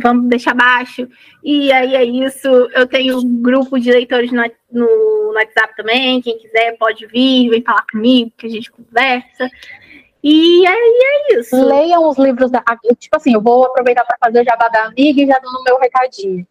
[0.02, 1.08] vamos deixar baixo.
[1.42, 2.48] E aí é isso.
[2.48, 4.42] Eu tenho um grupo de leitores no,
[4.72, 4.86] no,
[5.26, 6.20] no, WhatsApp também.
[6.20, 9.50] Quem quiser pode vir, vem falar comigo, que a gente conversa.
[10.22, 11.56] E aí é isso.
[11.56, 12.62] Leiam os livros da.
[12.98, 15.78] Tipo assim, eu vou aproveitar para fazer o jabá da amiga e já no meu
[15.78, 16.46] recadinho.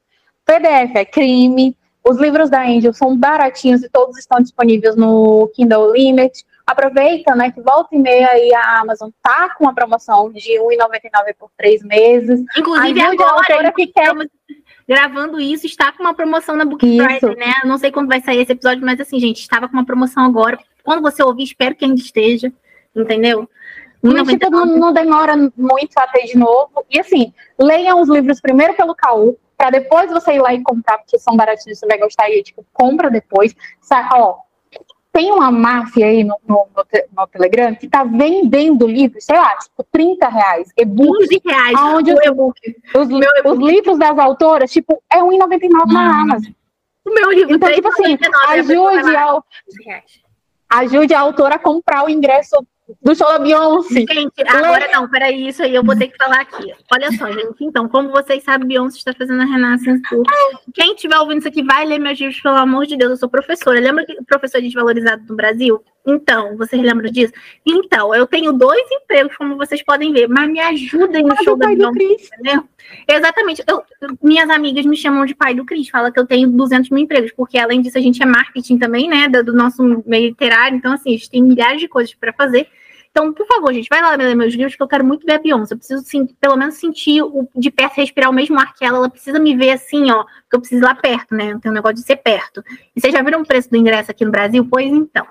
[0.46, 1.76] PDF é crime.
[2.04, 6.46] Os livros da Angel são baratinhos e todos estão disponíveis no Kindle Limit.
[6.68, 11.34] Aproveita, né, que volta e meia aí a Amazon tá com uma promoção de R$1,99
[11.40, 12.44] por três meses.
[12.58, 14.14] Inclusive Ajude agora, a autora que quer...
[14.88, 17.54] Gravando isso, está com uma promoção na Book Friday, né?
[17.66, 20.58] Não sei quando vai sair esse episódio, mas assim, gente, estava com uma promoção agora.
[20.82, 22.54] Quando você ouvir, espero que ainda esteja,
[22.96, 23.50] entendeu?
[24.02, 26.86] Mas, tipo, não, não, demora muito a ter de novo.
[26.90, 31.00] E assim, leiam os livros primeiro pelo Caú, para depois você ir lá e comprar,
[31.00, 33.54] porque são baratinhos, você vai gostar e tipo, compra depois.
[33.82, 34.38] Sabe, ó,
[35.18, 36.86] tem uma máfia aí no, no, no,
[37.18, 41.28] no Telegram que tá vendendo livros, sei lá, tipo, 30 reais, e-book.
[41.28, 42.20] 15 reais, onde os.
[42.94, 46.52] Os, os, livros das autoras, tipo, é R$1,99 na Amazon.
[47.04, 48.16] O meu livro Então, tipo assim,
[48.50, 49.44] ajude, ao,
[50.70, 52.56] ajude a autora a comprar o ingresso
[53.02, 54.06] do show da Beyoncé.
[54.10, 56.74] Gente, agora não, peraí, isso aí eu vou ter que falar aqui.
[56.92, 60.24] Olha só, gente, então, como vocês sabem, Beyoncé está fazendo a Renaissance Tour.
[60.74, 63.30] Quem estiver ouvindo isso aqui, vai ler meus livros, pelo amor de Deus, eu sou
[63.30, 63.80] professora.
[63.80, 65.84] Lembra que professor desvalorizado no Brasil?
[66.08, 67.34] Então, vocês lembram disso?
[67.66, 71.68] Então, eu tenho dois empregos, como vocês podem ver, mas me ajudem no show da
[71.68, 72.64] Beyoncé, entendeu?
[73.06, 73.62] Exatamente.
[73.68, 73.84] Eu,
[74.24, 77.34] minhas amigas me chamam de pai do Cris, fala que eu tenho 200 mil empregos,
[77.34, 80.94] porque além disso a gente é marketing também, né, do, do nosso meio literário, então
[80.94, 82.68] assim, a gente tem milhares de coisas para fazer.
[83.12, 85.40] Então, por favor, gente, vai lá ler meus livros, que eu quero muito ver a
[85.40, 85.74] Beyoncé.
[85.74, 89.00] Eu preciso, sim, pelo menos, sentir o, de perto, respirar o mesmo ar que ela.
[89.00, 91.58] Ela precisa me ver assim, ó, porque eu preciso ir lá perto, né?
[91.60, 92.64] Tem um negócio de ser perto.
[92.96, 94.68] E vocês já viram o preço do ingresso aqui no Brasil?
[94.70, 95.26] Pois então.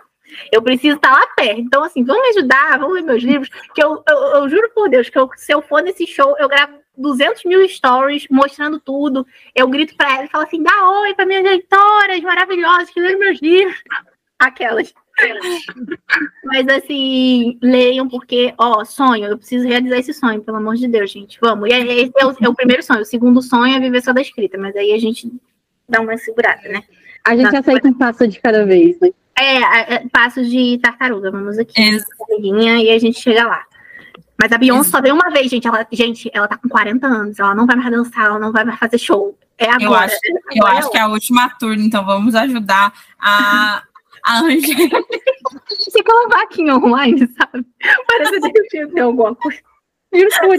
[0.53, 1.61] Eu preciso estar lá perto.
[1.61, 4.89] Então, assim, vamos me ajudar, vamos ler meus livros, que eu, eu, eu juro por
[4.89, 9.27] Deus que eu, se eu for nesse show, eu gravo 200 mil stories mostrando tudo.
[9.55, 13.19] Eu grito para ela e falo assim: dá oi para minhas leitoras maravilhosas que leram
[13.19, 13.83] meus livros.
[14.39, 14.93] Aquelas.
[16.45, 21.11] Mas assim, leiam, porque, ó, sonho, eu preciso realizar esse sonho, pelo amor de Deus,
[21.11, 21.39] gente.
[21.41, 21.71] Vamos.
[21.71, 23.01] E esse é o, é o primeiro sonho.
[23.01, 25.33] O segundo sonho é viver só da escrita, mas aí a gente
[25.89, 26.83] dá uma segurada, né?
[27.25, 29.11] A gente dá aceita um passo de cada vez, né?
[29.39, 31.31] É, é passos de tartaruga.
[31.31, 31.99] Vamos aqui, é.
[32.83, 33.65] e a gente chega lá.
[34.41, 35.67] Mas a Beyoncé só veio uma vez, gente.
[35.67, 37.39] Ela, gente, ela tá com 40 anos.
[37.39, 39.37] Ela não vai mais dançar, ela não vai mais fazer show.
[39.59, 39.85] É agora.
[39.85, 40.19] Eu acho,
[40.55, 43.83] eu acho que é a última turno, então vamos ajudar a,
[44.25, 44.99] a Angélica.
[45.91, 47.67] Fica vaquinha online, sabe?
[48.07, 49.61] Parece que tem alguma coisa.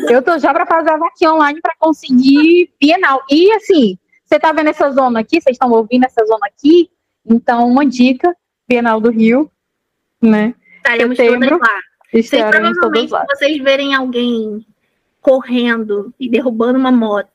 [0.10, 3.24] Eu tô já para fazer a vaquinha online para conseguir Bienal.
[3.30, 5.42] E assim, você tá vendo essa zona aqui?
[5.42, 6.90] Vocês estão ouvindo essa zona aqui?
[7.26, 8.36] Então, uma dica:
[8.68, 9.50] Bienal do Rio,
[10.22, 10.54] né?
[10.78, 11.80] Estaremos Setembro, todas lá.
[12.14, 14.66] Estaremos provavelmente, se vocês verem alguém
[15.22, 17.30] correndo e derrubando uma moto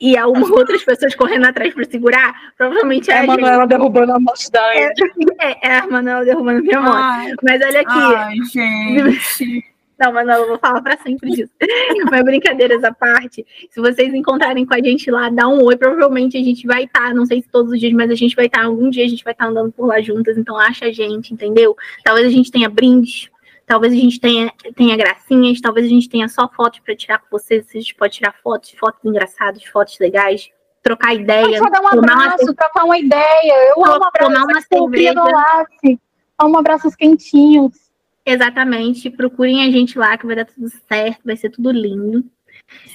[0.00, 3.68] e algumas outras pessoas correndo atrás para segurar, provavelmente é, a Manuela gente...
[3.68, 4.92] derrubando a moto da é,
[5.40, 6.96] é, é, a Manuela derrubando a minha moto.
[6.96, 8.14] Ai, Mas olha aqui.
[8.14, 9.64] Ai, gente.
[9.98, 11.52] Não, Manuela, eu vou falar para sempre disso.
[12.10, 15.76] Mas brincadeiras à parte, se vocês encontrarem com a gente lá, dá um oi.
[15.76, 18.36] Provavelmente a gente vai estar, tá, não sei se todos os dias, mas a gente
[18.36, 20.36] vai estar, tá, algum dia a gente vai estar tá andando por lá juntas.
[20.36, 21.74] Então acha a gente, entendeu?
[22.04, 23.30] Talvez a gente tenha brindes
[23.66, 27.26] Talvez a gente tenha, tenha gracinhas, talvez a gente tenha só fotos para tirar com
[27.32, 27.66] vocês.
[27.68, 30.48] A gente pode tirar fotos, fotos engraçadas, fotos legais,
[30.84, 31.58] trocar ideia.
[31.58, 32.54] Só dar um abraço, uma...
[32.54, 33.74] trocar uma ideia.
[33.76, 35.98] Eu amo abraço, tomar uma cerveja.
[36.38, 37.85] Amo abraços quentinhos.
[38.26, 39.08] Exatamente.
[39.08, 42.28] Procurem a gente lá que vai dar tudo certo, vai ser tudo lindo.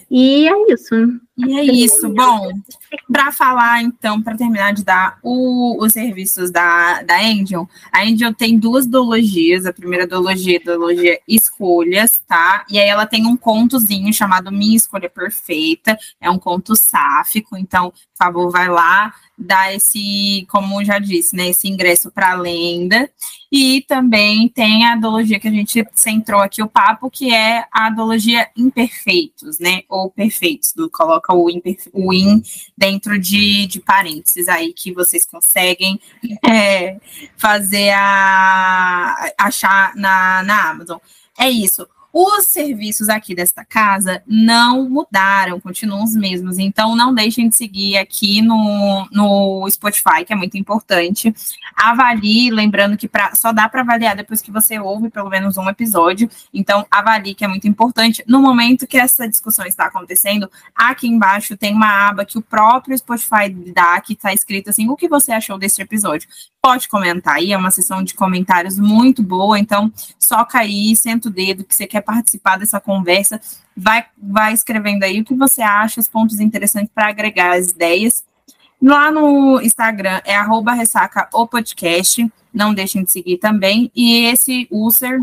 [0.09, 0.93] E é isso.
[1.37, 2.09] E é isso.
[2.09, 2.51] Bom,
[3.09, 8.33] para falar, então, para terminar de dar o, os serviços da, da Angel, a Angel
[8.33, 9.65] tem duas duologias.
[9.65, 12.65] A primeira duologia é a duologia Escolhas, tá?
[12.69, 15.97] E aí ela tem um contozinho chamado Minha Escolha Perfeita.
[16.19, 21.49] É um conto sáfico, então, por favor, vai lá, dá esse, como já disse, né,
[21.49, 23.09] esse ingresso para a lenda.
[23.51, 27.89] E também tem a duologia que a gente centrou aqui o papo, que é a
[27.89, 29.81] duologia Imperfeitos, né?
[29.89, 31.49] Ou Perfeitos, do, coloca o,
[31.91, 32.41] o in
[32.77, 35.99] dentro de, de parênteses aí que vocês conseguem
[36.47, 36.97] é,
[37.35, 40.99] fazer a achar na, na Amazon.
[41.37, 41.85] É isso.
[42.13, 46.59] Os serviços aqui desta casa não mudaram, continuam os mesmos.
[46.59, 51.33] Então, não deixem de seguir aqui no, no Spotify, que é muito importante.
[51.75, 55.69] Avalie, lembrando que pra, só dá para avaliar depois que você ouve pelo menos um
[55.69, 56.29] episódio.
[56.53, 58.23] Então, avalie, que é muito importante.
[58.27, 62.97] No momento que essa discussão está acontecendo, aqui embaixo tem uma aba que o próprio
[62.97, 66.27] Spotify dá, que está escrito assim: o que você achou desse episódio?
[66.61, 69.57] Pode comentar aí, é uma sessão de comentários muito boa.
[69.57, 73.39] Então, só cair, senta o dedo que você quer participar dessa conversa,
[73.75, 78.23] vai, vai escrevendo aí o que você acha, os pontos interessantes para agregar as ideias.
[78.81, 83.91] Lá no Instagram é arroba ressaca o podcast, não deixem de seguir também.
[83.95, 85.19] E esse user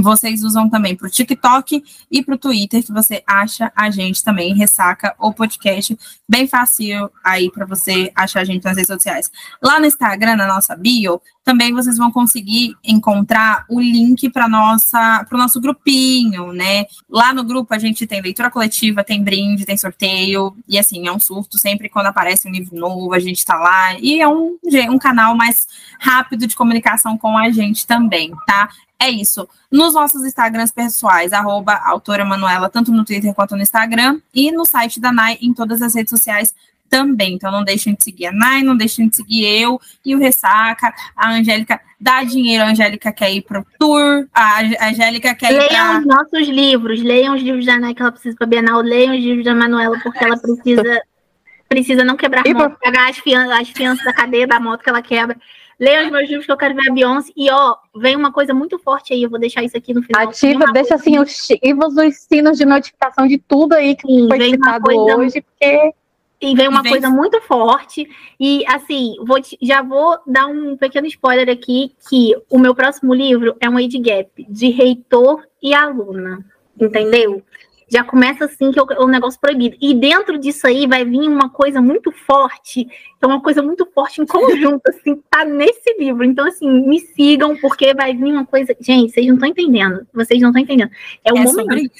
[0.00, 4.24] vocês usam também para o TikTok e para o Twitter, que você acha a gente
[4.24, 5.96] também, Ressaca ou podcast,
[6.28, 9.30] bem fácil aí para você achar a gente nas redes sociais.
[9.62, 15.24] Lá no Instagram, na nossa bio, também vocês vão conseguir encontrar o link para nossa
[15.28, 16.86] para o nosso grupinho, né?
[17.10, 21.12] Lá no grupo a gente tem leitura coletiva, tem brinde, tem sorteio, e assim, é
[21.12, 24.56] um surto sempre quando aparece um livro novo, a gente está lá, e é um,
[24.90, 25.66] um canal mais
[25.98, 28.68] rápido de comunicação com a gente também, tá?
[29.02, 29.48] É isso.
[29.68, 34.64] Nos nossos Instagrams pessoais, arroba autora Manuela, tanto no Twitter quanto no Instagram, e no
[34.64, 36.54] site da NAI em todas as redes sociais
[36.88, 37.34] também.
[37.34, 40.94] Então não deixem de seguir a Nai, não deixem de seguir eu e o Ressaca.
[41.16, 45.70] A Angélica dá dinheiro, a Angélica quer ir pro tour, a Angélica quer leiam ir
[45.70, 49.16] Leiam os nossos livros, leiam os livros da Nai que ela precisa para Bienal, leiam
[49.16, 51.02] os livros da Manuela, porque ela precisa
[51.66, 54.90] precisa não quebrar a moto, pagar as fianças, as fianças da cadeia da moto que
[54.90, 55.36] ela quebra.
[55.82, 57.32] Leiam os meus livros que eu quero ver a Beyoncé.
[57.36, 60.28] E, ó, vem uma coisa muito forte aí, eu vou deixar isso aqui no final.
[60.28, 64.92] Ativa, deixa assim os, os sinos de notificação de tudo aí que Sim, foi citado
[64.92, 65.92] hoje, porque
[66.40, 68.08] e vem uma coisa muito forte.
[68.38, 73.12] E assim, vou te, já vou dar um pequeno spoiler aqui: que o meu próximo
[73.12, 76.44] livro é um age gap de reitor e aluna.
[76.80, 77.42] Entendeu?
[77.92, 79.76] Já começa assim que é o negócio proibido.
[79.80, 82.86] E dentro disso aí vai vir uma coisa muito forte,
[83.20, 86.24] é uma coisa muito forte em conjunto, assim, tá nesse livro.
[86.24, 88.74] Então, assim, me sigam, porque vai vir uma coisa.
[88.80, 90.06] Gente, vocês não estão entendendo.
[90.12, 90.90] Vocês não estão entendendo.
[91.24, 91.92] É o é momento.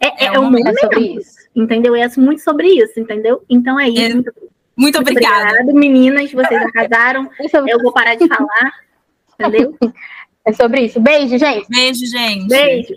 [0.00, 0.68] É, é, é, o momento.
[0.68, 1.96] É sobre isso entendeu?
[1.96, 3.42] É muito sobre isso, entendeu?
[3.48, 4.00] Então é isso.
[4.00, 4.32] É, muito,
[4.76, 5.60] muito, obrigada.
[5.60, 7.30] Obrigado, meninas, vocês arrasaram.
[7.66, 8.72] Eu vou parar de falar,
[9.34, 9.76] entendeu?
[10.48, 11.00] É sobre isso.
[11.00, 11.66] Beijo, gente.
[11.68, 12.46] Beijo, gente.
[12.46, 12.94] Beijo.